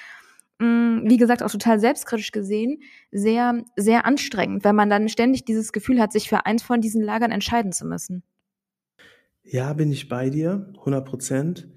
mm, 0.59 1.09
wie 1.09 1.17
gesagt, 1.17 1.43
auch 1.43 1.51
total 1.51 1.81
selbstkritisch 1.81 2.33
gesehen, 2.33 2.83
sehr, 3.11 3.65
sehr 3.77 4.05
anstrengend, 4.05 4.65
wenn 4.65 4.77
man 4.77 4.91
dann 4.91 5.09
ständig 5.09 5.45
dieses 5.45 5.73
Gefühl 5.73 6.01
hat, 6.01 6.13
sich 6.13 6.29
für 6.29 6.47
eins 6.47 6.63
von 6.63 6.81
diesen 6.81 7.03
Lagern 7.03 7.31
entscheiden 7.31 7.73
zu 7.73 7.87
müssen. 7.87 8.23
Ja, 9.43 9.73
bin 9.73 9.91
ich 9.91 10.09
bei 10.09 10.31
dir, 10.31 10.73
100 10.79 11.05
Prozent. 11.05 11.69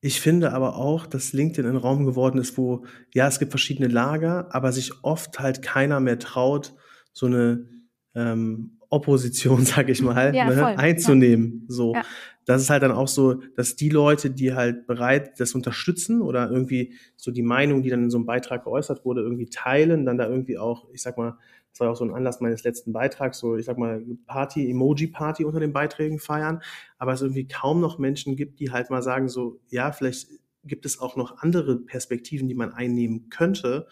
Ich 0.00 0.20
finde 0.20 0.52
aber 0.52 0.76
auch, 0.76 1.06
dass 1.06 1.34
LinkedIn 1.34 1.70
ein 1.70 1.76
Raum 1.76 2.06
geworden 2.06 2.38
ist, 2.38 2.56
wo, 2.56 2.86
ja, 3.12 3.28
es 3.28 3.38
gibt 3.38 3.52
verschiedene 3.52 3.88
Lager, 3.88 4.48
aber 4.54 4.72
sich 4.72 5.04
oft 5.04 5.38
halt 5.38 5.60
keiner 5.60 6.00
mehr 6.00 6.18
traut, 6.18 6.74
so 7.12 7.26
eine 7.26 7.68
ähm, 8.14 8.79
Opposition, 8.90 9.64
sag 9.64 9.88
ich 9.88 10.02
mal, 10.02 10.34
ja, 10.34 10.44
ne, 10.44 10.78
einzunehmen. 10.78 11.66
Ja. 11.68 11.74
So, 11.74 11.94
ja. 11.94 12.02
das 12.44 12.62
ist 12.62 12.70
halt 12.70 12.82
dann 12.82 12.92
auch 12.92 13.08
so, 13.08 13.34
dass 13.56 13.76
die 13.76 13.88
Leute, 13.88 14.30
die 14.30 14.52
halt 14.52 14.86
bereit 14.86 15.40
das 15.40 15.54
unterstützen 15.54 16.20
oder 16.20 16.50
irgendwie 16.50 16.94
so 17.16 17.30
die 17.30 17.42
Meinung, 17.42 17.82
die 17.82 17.90
dann 17.90 18.04
in 18.04 18.10
so 18.10 18.18
einem 18.18 18.26
Beitrag 18.26 18.64
geäußert 18.64 19.04
wurde, 19.04 19.22
irgendwie 19.22 19.46
teilen, 19.46 20.04
dann 20.04 20.18
da 20.18 20.28
irgendwie 20.28 20.58
auch, 20.58 20.88
ich 20.92 21.02
sag 21.02 21.16
mal, 21.16 21.38
das 21.72 21.80
war 21.80 21.90
auch 21.90 21.96
so 21.96 22.04
ein 22.04 22.12
Anlass 22.12 22.40
meines 22.40 22.64
letzten 22.64 22.92
Beitrags, 22.92 23.38
so 23.38 23.56
ich 23.56 23.64
sag 23.64 23.78
mal 23.78 24.04
Party, 24.26 24.68
Emoji-Party 24.68 25.44
unter 25.44 25.60
den 25.60 25.72
Beiträgen 25.72 26.18
feiern, 26.18 26.60
aber 26.98 27.12
es 27.12 27.22
irgendwie 27.22 27.46
kaum 27.46 27.80
noch 27.80 27.98
Menschen 27.98 28.34
gibt, 28.34 28.58
die 28.58 28.72
halt 28.72 28.90
mal 28.90 29.02
sagen 29.02 29.28
so, 29.28 29.60
ja, 29.68 29.92
vielleicht 29.92 30.28
gibt 30.64 30.84
es 30.84 31.00
auch 31.00 31.16
noch 31.16 31.38
andere 31.38 31.78
Perspektiven, 31.78 32.48
die 32.48 32.54
man 32.54 32.72
einnehmen 32.72 33.30
könnte 33.30 33.86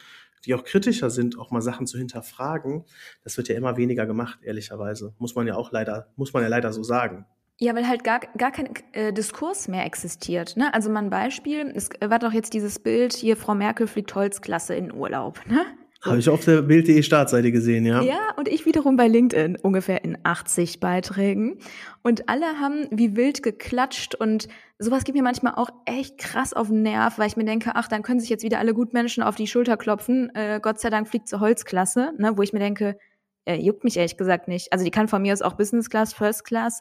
die 0.44 0.54
auch 0.54 0.64
kritischer 0.64 1.10
sind, 1.10 1.38
auch 1.38 1.50
mal 1.50 1.62
Sachen 1.62 1.86
zu 1.86 1.98
hinterfragen, 1.98 2.84
das 3.24 3.36
wird 3.36 3.48
ja 3.48 3.56
immer 3.56 3.76
weniger 3.76 4.06
gemacht, 4.06 4.40
ehrlicherweise. 4.42 5.14
Muss 5.18 5.34
man 5.34 5.46
ja 5.46 5.56
auch 5.56 5.72
leider, 5.72 6.08
muss 6.16 6.32
man 6.32 6.42
ja 6.42 6.48
leider 6.48 6.72
so 6.72 6.82
sagen. 6.82 7.26
Ja, 7.60 7.74
weil 7.74 7.88
halt 7.88 8.04
gar, 8.04 8.20
gar 8.36 8.52
kein 8.52 8.70
äh, 8.92 9.12
Diskurs 9.12 9.66
mehr 9.66 9.84
existiert. 9.84 10.56
Ne? 10.56 10.72
Also 10.72 10.90
mal 10.90 11.02
ein 11.02 11.10
Beispiel, 11.10 11.72
es 11.74 11.90
war 12.00 12.20
doch 12.20 12.32
jetzt 12.32 12.54
dieses 12.54 12.78
Bild, 12.78 13.14
hier 13.14 13.36
Frau 13.36 13.54
Merkel 13.54 13.88
fliegt 13.88 14.14
Holzklasse 14.14 14.76
in 14.76 14.92
Urlaub. 14.92 15.40
Ne? 15.46 15.66
Habe 16.04 16.18
ich 16.18 16.28
auf 16.28 16.44
der 16.44 16.62
Bild.de 16.62 17.02
Startseite 17.02 17.50
gesehen, 17.50 17.84
ja. 17.84 18.02
Ja, 18.02 18.18
und 18.36 18.46
ich 18.46 18.66
wiederum 18.66 18.96
bei 18.96 19.08
LinkedIn 19.08 19.56
ungefähr 19.56 20.04
in 20.04 20.16
80 20.22 20.78
Beiträgen. 20.78 21.58
Und 22.02 22.28
alle 22.28 22.60
haben 22.60 22.86
wie 22.92 23.16
wild 23.16 23.42
geklatscht 23.42 24.14
und 24.14 24.46
sowas 24.78 25.02
gibt 25.02 25.16
mir 25.16 25.24
manchmal 25.24 25.54
auch 25.56 25.70
echt 25.86 26.18
krass 26.18 26.54
auf 26.54 26.68
den 26.68 26.82
Nerv, 26.82 27.18
weil 27.18 27.26
ich 27.26 27.36
mir 27.36 27.44
denke, 27.44 27.72
ach, 27.74 27.88
dann 27.88 28.02
können 28.02 28.20
sich 28.20 28.28
jetzt 28.28 28.44
wieder 28.44 28.60
alle 28.60 28.74
Gutmenschen 28.74 29.24
auf 29.24 29.34
die 29.34 29.48
Schulter 29.48 29.76
klopfen. 29.76 30.32
Äh, 30.34 30.60
Gott 30.62 30.78
sei 30.78 30.88
Dank 30.88 31.08
fliegt 31.08 31.26
zur 31.26 31.40
Holzklasse, 31.40 32.12
ne, 32.16 32.36
wo 32.36 32.42
ich 32.42 32.52
mir 32.52 32.60
denke, 32.60 32.96
äh, 33.44 33.56
juckt 33.56 33.82
mich 33.82 33.96
ehrlich 33.96 34.16
gesagt 34.16 34.46
nicht. 34.46 34.72
Also 34.72 34.84
die 34.84 34.92
kann 34.92 35.08
von 35.08 35.22
mir 35.22 35.32
aus 35.32 35.42
auch 35.42 35.54
Business 35.54 35.90
Class, 35.90 36.12
First 36.12 36.44
Class, 36.44 36.80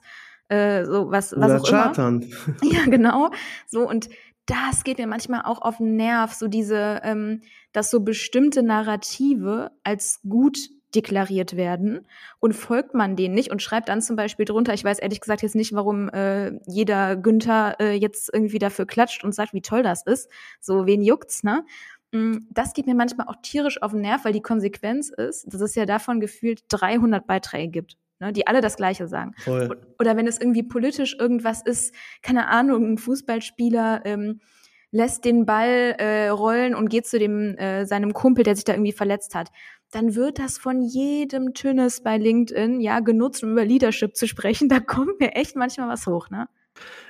äh, 0.50 0.86
so 0.86 1.12
was, 1.12 1.34
was 1.36 1.52
Oder 1.52 1.62
auch 1.62 1.70
chartern. 1.70 2.22
immer. 2.22 2.74
Ja, 2.74 2.86
genau. 2.86 3.32
So 3.66 3.88
und 3.88 4.10
das 4.48 4.84
geht 4.84 4.98
mir 4.98 5.08
manchmal 5.08 5.44
auch 5.44 5.62
auf 5.62 5.78
den 5.78 5.96
Nerv, 5.96 6.34
so 6.34 6.48
diese, 6.48 7.02
ähm, 7.04 7.42
dass 7.74 7.92
so 7.92 8.00
bestimmte 8.00 8.64
Narrative 8.64 9.72
als 9.84 10.22
gut 10.28 10.58
deklariert 10.96 11.58
werden 11.58 12.08
und 12.40 12.54
folgt 12.54 12.94
man 12.94 13.18
denen 13.18 13.36
nicht 13.36 13.52
und 13.52 13.62
schreibt 13.62 13.90
dann 13.90 14.02
zum 14.02 14.16
Beispiel 14.16 14.46
drunter, 14.46 14.74
ich 14.74 14.86
weiß 14.86 15.00
ehrlich 15.00 15.20
gesagt 15.20 15.42
jetzt 15.42 15.56
nicht, 15.56 15.74
warum 15.74 16.10
äh, 16.10 16.60
jeder 16.66 17.18
Günther 17.18 17.76
äh, 17.80 17.92
jetzt 17.92 18.34
irgendwie 18.34 18.58
dafür 18.58 18.88
klatscht 18.88 19.24
und 19.26 19.36
sagt, 19.36 19.54
wie 19.54 19.62
toll 19.62 19.84
das 19.84 20.06
ist. 20.06 20.32
So, 20.62 20.86
wen 20.86 21.04
juckt's, 21.04 21.44
ne? 21.44 21.66
Mm, 22.14 22.38
das 22.50 22.74
geht 22.74 22.88
mir 22.88 22.96
manchmal 22.96 23.28
auch 23.28 23.36
tierisch 23.44 23.82
auf 23.82 23.92
den 23.92 24.02
Nerv, 24.02 24.24
weil 24.24 24.32
die 24.32 24.42
Konsequenz 24.42 25.10
ist, 25.10 25.54
dass 25.54 25.60
es 25.60 25.76
ja 25.76 25.86
davon 25.86 26.22
gefühlt 26.22 26.64
300 26.70 27.28
Beiträge 27.28 27.70
gibt 27.70 27.98
ne, 28.20 28.34
die 28.34 28.48
alle 28.48 28.62
das 28.62 28.78
Gleiche 28.78 29.08
sagen. 29.08 29.34
Voll. 29.38 29.80
Oder 30.00 30.18
wenn 30.18 30.28
es 30.28 30.40
irgendwie 30.40 30.64
politisch 30.64 31.16
irgendwas 31.20 31.62
ist, 31.62 31.94
keine 32.22 32.48
Ahnung, 32.48 32.94
ein 32.94 32.98
Fußballspieler 32.98 34.02
ähm, 34.06 34.40
lässt 34.92 35.26
den 35.26 35.46
Ball 35.46 35.96
äh, 35.98 36.30
rollen 36.30 36.74
und 36.74 36.90
geht 36.90 37.06
zu 37.06 37.20
dem 37.20 37.56
äh, 37.58 37.86
seinem 37.86 38.14
Kumpel, 38.14 38.44
der 38.44 38.56
sich 38.56 38.66
da 38.66 38.74
irgendwie 38.74 38.94
verletzt 38.94 39.36
hat, 39.36 39.50
dann 39.92 40.16
wird 40.16 40.40
das 40.40 40.58
von 40.58 40.82
jedem 40.82 41.54
Tünnes 41.54 42.02
bei 42.02 42.18
LinkedIn 42.18 42.82
ja 42.82 43.00
genutzt, 43.00 43.44
um 43.44 43.52
über 43.52 43.66
Leadership 43.66 44.16
zu 44.16 44.28
sprechen. 44.28 44.70
Da 44.78 44.80
kommt 44.80 45.20
mir 45.20 45.34
echt 45.34 45.56
manchmal 45.56 45.90
was 45.90 46.08
hoch, 46.08 46.30
ne? 46.30 46.48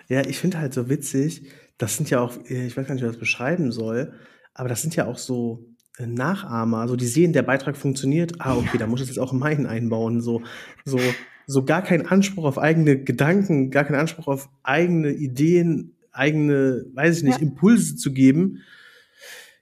Ja, 0.07 0.21
ich 0.21 0.39
finde 0.39 0.59
halt 0.59 0.73
so 0.73 0.89
witzig, 0.89 1.51
das 1.77 1.97
sind 1.97 2.09
ja 2.09 2.21
auch, 2.21 2.37
ich 2.45 2.77
weiß 2.77 2.87
gar 2.87 2.93
nicht, 2.93 3.03
wie 3.03 3.07
ich 3.07 3.13
das 3.13 3.19
beschreiben 3.19 3.71
soll, 3.71 4.13
aber 4.53 4.69
das 4.69 4.81
sind 4.81 4.95
ja 4.95 5.05
auch 5.05 5.17
so 5.17 5.65
Nachahmer. 6.05 6.79
Also 6.79 6.95
die 6.95 7.07
sehen, 7.07 7.33
der 7.33 7.43
Beitrag 7.43 7.77
funktioniert. 7.77 8.33
Ah, 8.39 8.55
okay, 8.55 8.69
ja. 8.73 8.79
da 8.79 8.87
muss 8.87 9.01
ich 9.01 9.07
jetzt 9.07 9.19
auch 9.19 9.33
meinen 9.33 9.65
einbauen. 9.65 10.21
So, 10.21 10.43
so, 10.85 10.99
so 11.47 11.65
gar 11.65 11.81
kein 11.81 12.05
Anspruch 12.05 12.45
auf 12.45 12.57
eigene 12.57 13.01
Gedanken, 13.01 13.71
gar 13.71 13.85
kein 13.85 13.95
Anspruch 13.95 14.27
auf 14.27 14.49
eigene 14.63 15.11
Ideen, 15.11 15.95
eigene, 16.11 16.85
weiß 16.93 17.17
ich 17.17 17.23
nicht, 17.23 17.41
ja. 17.41 17.47
Impulse 17.47 17.95
zu 17.95 18.13
geben. 18.13 18.59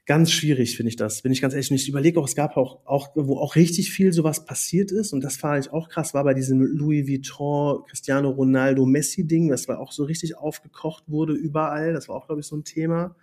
Ganz 0.07 0.31
schwierig 0.31 0.77
finde 0.77 0.89
ich 0.89 0.97
das, 0.97 1.23
bin 1.23 1.31
ich 1.31 1.41
ganz 1.41 1.55
ehrlich. 1.55 1.71
Und 1.71 1.77
ich 1.77 1.89
überlege 1.89 2.19
auch, 2.19 2.27
es 2.27 2.35
gab 2.35 2.57
auch, 2.57 2.85
auch, 2.85 3.09
wo 3.15 3.39
auch 3.39 3.55
richtig 3.55 3.91
viel 3.91 4.13
sowas 4.13 4.45
passiert 4.45 4.91
ist. 4.91 5.13
Und 5.13 5.23
das 5.23 5.37
fand 5.37 5.65
ich 5.65 5.71
auch 5.71 5.89
krass, 5.89 6.13
war 6.13 6.23
bei 6.23 6.35
diesem 6.35 6.61
Louis 6.61 7.07
Vuitton, 7.07 7.83
Cristiano 7.87 8.29
Ronaldo, 8.29 8.85
Messi-Ding, 8.85 9.49
das 9.49 9.67
war 9.67 9.79
auch 9.79 9.91
so 9.91 10.03
richtig 10.03 10.37
aufgekocht 10.37 11.05
wurde 11.07 11.33
überall. 11.33 11.93
Das 11.93 12.07
war 12.07 12.15
auch, 12.15 12.27
glaube 12.27 12.41
ich, 12.41 12.47
so 12.47 12.55
ein 12.55 12.63
Thema, 12.63 13.15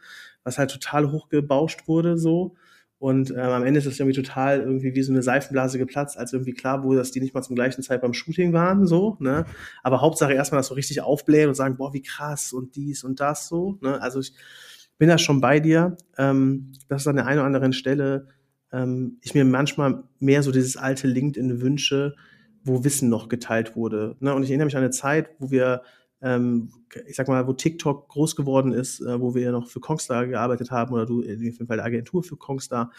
was 0.42 0.58
halt 0.58 0.72
total 0.72 1.12
hochgebauscht 1.12 1.86
wurde, 1.86 2.18
so. 2.18 2.56
Und 3.02 3.30
ähm, 3.32 3.38
am 3.38 3.64
Ende 3.64 3.78
ist 3.78 3.86
es 3.86 3.98
irgendwie 3.98 4.14
total 4.14 4.60
irgendwie 4.60 4.94
wie 4.94 5.02
so 5.02 5.12
eine 5.12 5.22
Seifenblase 5.22 5.76
geplatzt, 5.76 6.16
als 6.16 6.32
irgendwie 6.32 6.52
klar 6.52 6.84
wurde, 6.84 6.98
dass 6.98 7.10
die 7.10 7.20
nicht 7.20 7.34
mal 7.34 7.42
zum 7.42 7.56
gleichen 7.56 7.82
Zeit 7.82 8.00
beim 8.00 8.14
Shooting 8.14 8.52
waren, 8.52 8.86
so, 8.86 9.16
ne? 9.18 9.44
Aber 9.82 10.00
Hauptsache 10.00 10.34
erstmal 10.34 10.60
das 10.60 10.68
so 10.68 10.74
richtig 10.74 11.00
aufblähen 11.00 11.48
und 11.48 11.54
sagen, 11.54 11.76
boah, 11.76 11.92
wie 11.92 12.02
krass 12.02 12.52
und 12.52 12.76
dies 12.76 13.02
und 13.02 13.18
das 13.18 13.48
so, 13.48 13.78
ne? 13.80 14.00
Also 14.00 14.20
ich, 14.20 14.34
bin 15.02 15.08
da 15.08 15.18
schon 15.18 15.40
bei 15.40 15.58
dir, 15.58 15.96
ähm, 16.16 16.70
dass 16.86 17.08
an 17.08 17.16
der 17.16 17.26
einen 17.26 17.40
oder 17.40 17.46
anderen 17.46 17.72
Stelle 17.72 18.28
ähm, 18.70 19.18
ich 19.20 19.34
mir 19.34 19.44
manchmal 19.44 20.04
mehr 20.20 20.44
so 20.44 20.52
dieses 20.52 20.76
alte 20.76 21.08
LinkedIn 21.08 21.60
wünsche, 21.60 22.14
wo 22.62 22.84
Wissen 22.84 23.08
noch 23.08 23.28
geteilt 23.28 23.74
wurde. 23.74 24.14
Ne? 24.20 24.32
Und 24.32 24.44
ich 24.44 24.50
erinnere 24.50 24.66
mich 24.66 24.76
an 24.76 24.82
eine 24.84 24.92
Zeit, 24.92 25.30
wo 25.40 25.50
wir, 25.50 25.82
ich 26.22 27.16
sag 27.16 27.26
mal, 27.26 27.46
wo 27.48 27.52
TikTok 27.52 28.08
groß 28.08 28.36
geworden 28.36 28.72
ist, 28.72 29.00
äh, 29.00 29.20
wo 29.20 29.34
wir 29.34 29.50
noch 29.50 29.68
für 29.68 29.80
Kongstar 29.80 30.26
gearbeitet 30.26 30.70
haben 30.70 30.94
oder 30.94 31.04
du 31.04 31.20
in 31.20 31.40
dem 31.40 31.66
Fall 31.66 31.76
der 31.76 31.86
Agentur 31.86 32.22
für 32.22 32.36
Kongstar, 32.36 32.92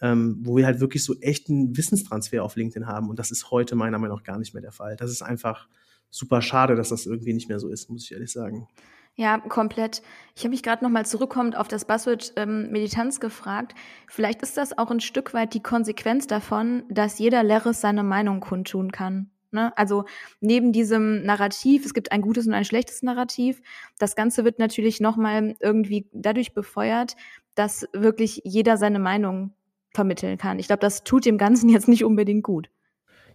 ähm, 0.00 0.38
wo 0.42 0.56
wir 0.56 0.64
halt 0.64 0.80
wirklich 0.80 1.02
so 1.02 1.14
echten 1.20 1.76
Wissenstransfer 1.76 2.44
auf 2.44 2.54
LinkedIn 2.54 2.86
haben. 2.86 3.10
Und 3.10 3.18
das 3.18 3.30
ist 3.30 3.50
heute 3.50 3.74
meiner 3.74 3.98
Meinung 3.98 4.16
nach 4.16 4.24
gar 4.24 4.38
nicht 4.38 4.54
mehr 4.54 4.62
der 4.62 4.72
Fall. 4.72 4.96
Das 4.96 5.10
ist 5.10 5.22
einfach 5.22 5.68
super 6.08 6.40
schade, 6.40 6.76
dass 6.76 6.90
das 6.90 7.06
irgendwie 7.06 7.34
nicht 7.34 7.48
mehr 7.48 7.58
so 7.58 7.68
ist, 7.68 7.90
muss 7.90 8.04
ich 8.04 8.12
ehrlich 8.12 8.30
sagen. 8.30 8.68
Ja, 9.14 9.38
komplett. 9.38 10.00
Ich 10.36 10.42
habe 10.42 10.50
mich 10.50 10.62
gerade 10.62 10.84
nochmal 10.84 11.04
zurückkommend 11.04 11.56
auf 11.56 11.66
das 11.66 11.84
Buzzword 11.84 12.34
ähm, 12.36 12.70
Militanz 12.70 13.18
gefragt. 13.18 13.74
Vielleicht 14.06 14.42
ist 14.42 14.56
das 14.56 14.78
auch 14.78 14.92
ein 14.92 15.00
Stück 15.00 15.34
weit 15.34 15.54
die 15.54 15.62
Konsequenz 15.62 16.28
davon, 16.28 16.84
dass 16.88 17.18
jeder 17.18 17.42
Lehrers 17.42 17.80
seine 17.80 18.04
Meinung 18.04 18.38
kundtun 18.38 18.92
kann. 18.92 19.30
Ne? 19.50 19.76
Also 19.76 20.04
neben 20.40 20.72
diesem 20.72 21.22
Narrativ, 21.22 21.84
es 21.84 21.94
gibt 21.94 22.12
ein 22.12 22.20
gutes 22.20 22.46
und 22.46 22.54
ein 22.54 22.64
schlechtes 22.64 23.02
Narrativ, 23.02 23.60
das 23.98 24.16
Ganze 24.16 24.44
wird 24.44 24.58
natürlich 24.58 25.00
nochmal 25.00 25.54
irgendwie 25.60 26.06
dadurch 26.12 26.52
befeuert, 26.52 27.16
dass 27.54 27.86
wirklich 27.92 28.42
jeder 28.44 28.76
seine 28.76 28.98
Meinung 28.98 29.52
vermitteln 29.94 30.38
kann. 30.38 30.58
Ich 30.58 30.66
glaube, 30.66 30.80
das 30.80 31.02
tut 31.04 31.24
dem 31.24 31.38
Ganzen 31.38 31.68
jetzt 31.70 31.88
nicht 31.88 32.04
unbedingt 32.04 32.42
gut. 32.42 32.70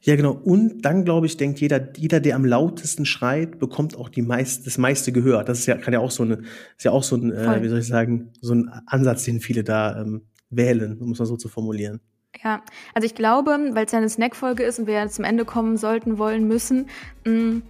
Ja, 0.02 0.18
genau. 0.18 0.34
Und 0.34 0.82
dann, 0.82 1.06
glaube 1.06 1.28
ich, 1.28 1.38
denkt 1.38 1.62
jeder, 1.62 1.98
jeder, 1.98 2.20
der 2.20 2.36
am 2.36 2.44
lautesten 2.44 3.06
schreit, 3.06 3.58
bekommt 3.58 3.98
auch 3.98 4.10
die 4.10 4.22
meist, 4.22 4.68
das 4.68 4.78
meiste 4.78 5.14
Gehör. 5.14 5.46
Das 5.46 5.60
ist 5.60 5.66
ja, 5.66 5.78
kann 5.78 5.94
ja 5.94 6.02
auch 6.02 6.12
so 6.12 6.24
eine, 6.24 6.40
ist 6.78 6.84
ja 6.84 6.92
auch 6.92 7.04
so 7.04 7.16
ein, 7.16 7.32
äh, 7.32 7.64
wie 7.64 7.70
soll 7.70 7.80
ich 7.80 7.88
sagen, 7.88 8.32
so 8.42 8.54
ein 8.54 8.70
Ansatz, 8.86 9.24
den 9.24 9.40
viele 9.40 9.64
da 9.64 10.02
ähm, 10.02 10.24
wählen, 10.50 11.00
um 11.00 11.12
es 11.14 11.20
mal 11.20 11.26
so 11.26 11.38
zu 11.38 11.48
formulieren. 11.48 12.02
Ja, 12.42 12.62
also 12.94 13.06
ich 13.06 13.16
glaube, 13.16 13.58
weil 13.74 13.86
es 13.86 13.92
ja 13.92 14.00
eine 14.00 14.10
Snackfolge 14.10 14.64
ist 14.64 14.80
und 14.80 14.88
wir 14.88 14.96
ja 14.96 15.08
zum 15.08 15.26
Ende 15.26 15.46
kommen 15.46 15.78
sollten, 15.78 16.18
wollen, 16.18 16.48
müssen, 16.48 16.90
mh, 17.26 17.32
mm, 17.32 17.64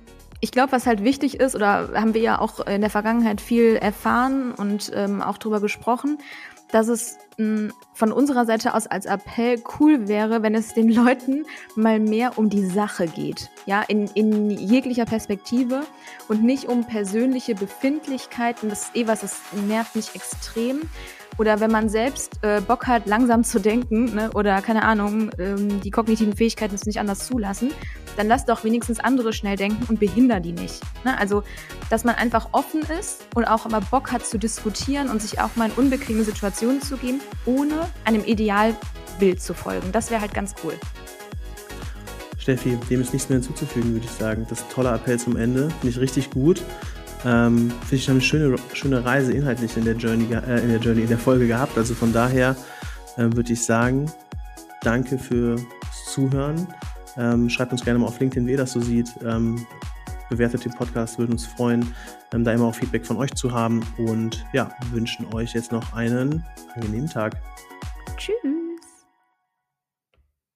ich 0.44 0.52
glaube, 0.52 0.74
was 0.74 0.86
halt 0.86 1.06
wichtig 1.06 1.40
ist, 1.40 1.56
oder 1.56 1.92
haben 1.94 2.14
wir 2.14 2.20
ja 2.20 2.38
auch 2.38 2.68
in 2.68 2.82
der 2.82 2.90
Vergangenheit 2.90 3.40
viel 3.40 3.78
erfahren 3.78 4.52
und 4.52 4.92
ähm, 4.94 5.22
auch 5.22 5.38
drüber 5.38 5.62
gesprochen, 5.62 6.18
dass 6.70 6.90
es 6.90 7.18
mh, 7.38 7.72
von 7.94 8.12
unserer 8.12 8.46
Seite 8.46 8.74
aus 8.74 8.86
als 8.86 9.06
Appell 9.06 9.64
cool 9.80 10.10
wäre, 10.10 10.44
wenn 10.44 10.54
es 10.54 10.74
den 10.74 10.90
Leuten 10.90 11.46
mal 11.76 12.00
mehr 12.00 12.38
um 12.38 12.50
die 12.50 12.66
Sache 12.66 13.08
geht. 13.08 13.52
Ja, 13.66 13.84
in, 13.84 14.08
in 14.16 14.50
jeglicher 14.50 15.06
Perspektive 15.06 15.84
und 16.28 16.44
nicht 16.44 16.66
um 16.66 16.86
persönliche 16.86 17.56
Befindlichkeiten. 17.56 18.68
Das 18.68 18.84
ist 18.84 18.96
eh 18.98 19.08
was, 19.08 19.22
das 19.22 19.40
nervt 19.68 19.96
mich 19.96 20.14
extrem. 20.14 20.82
Oder 21.38 21.60
wenn 21.60 21.72
man 21.72 21.90
selbst 21.90 22.40
äh, 22.44 22.62
Bock 22.62 22.88
hat, 22.88 23.08
langsam 23.08 23.44
zu 23.44 23.60
denken 23.60 24.16
ne, 24.16 24.32
oder 24.34 24.62
keine 24.62 24.84
Ahnung, 24.84 25.32
ähm, 25.40 25.82
die 25.82 25.92
kognitiven 25.92 26.36
Fähigkeiten 26.36 26.76
es 26.76 26.86
nicht 26.86 27.00
anders 27.00 27.26
zulassen, 27.26 27.72
dann 28.18 28.28
lass 28.28 28.46
doch 28.46 28.64
wenigstens 28.64 29.00
andere 29.00 29.34
schnell 29.34 29.56
denken 29.56 29.86
und 29.90 30.00
behinder 30.00 30.40
die 30.40 30.52
nicht. 30.52 30.82
Ne? 31.04 31.18
Also, 31.18 31.44
dass 31.90 32.04
man 32.04 32.16
einfach 32.16 32.50
offen 32.52 32.82
ist 33.00 33.26
und 33.34 33.46
auch 33.46 33.66
immer 33.66 33.82
Bock 33.82 34.12
hat 34.12 34.26
zu 34.26 34.38
diskutieren 34.38 35.10
und 35.10 35.22
sich 35.22 35.40
auch 35.40 35.56
mal 35.56 35.70
in 35.70 35.76
unbequeme 35.76 36.24
Situationen 36.24 36.82
zu 36.82 36.98
geben, 36.98 37.22
ohne 37.46 37.90
einem 38.06 38.24
Idealbild 38.24 39.42
zu 39.42 39.54
folgen. 39.54 39.92
Das 39.92 40.12
wäre 40.12 40.22
halt 40.22 40.34
ganz 40.34 40.54
cool. 40.64 40.74
Steffi, 42.38 42.78
dem 42.90 43.02
ist 43.02 43.14
nichts 43.14 43.30
mehr 43.30 43.40
hinzuzufügen, 43.40 43.94
würde 43.94 44.06
ich 44.06 44.12
sagen. 44.12 44.46
Das 44.50 44.60
ist 44.60 44.66
ein 44.66 44.74
toller 44.74 44.94
Appell 44.94 45.18
zum 45.18 45.38
Ende. 45.38 45.70
Finde 45.70 45.88
ich 45.88 46.00
richtig 46.00 46.30
gut. 46.30 46.62
Ähm, 47.26 47.72
Finde 47.82 47.96
ich 47.96 48.10
eine 48.10 48.22
schöne, 48.22 48.56
schöne 48.74 49.04
Reise 49.04 49.34
inhaltlich 49.34 49.78
in 49.78 49.86
der 49.86 49.96
Journey, 49.96 50.34
äh, 50.34 50.62
in 50.62 50.70
der 50.70 50.80
Journey, 50.80 51.04
in 51.04 51.10
der 51.10 51.18
Folge 51.18 51.48
gehabt. 51.48 51.78
Also 51.78 51.94
von 51.94 52.12
daher 52.12 52.56
äh, 53.18 53.24
würde 53.24 53.54
ich 53.54 53.64
sagen, 53.64 54.12
danke 54.82 55.18
fürs 55.18 55.62
Zuhören. 56.08 56.68
Ähm, 57.18 57.50
schreibt 57.50 57.72
uns 57.72 57.84
gerne 57.84 58.00
mal 58.00 58.08
auf 58.08 58.20
LinkedIn, 58.20 58.48
wie 58.48 58.52
ihr 58.52 58.58
das 58.58 58.74
so 58.74 58.82
sieht. 58.82 59.10
Ähm, 59.24 59.66
bewertet 60.30 60.66
den 60.66 60.74
Podcast, 60.74 61.20
würde 61.20 61.32
uns 61.32 61.46
freuen, 61.46 61.94
ähm, 62.34 62.44
da 62.44 62.54
immer 62.54 62.66
auch 62.66 62.76
Feedback 62.76 63.06
von 63.06 63.18
euch 63.18 63.34
zu 63.36 63.52
haben. 63.52 63.82
Und 63.98 64.46
ja, 64.54 64.72
wünschen 64.92 65.32
euch 65.34 65.54
jetzt 65.54 65.72
noch 65.72 65.94
einen 65.94 66.44
angenehmen 66.76 67.10
Tag. 67.10 67.36
Tschüss. 68.18 68.63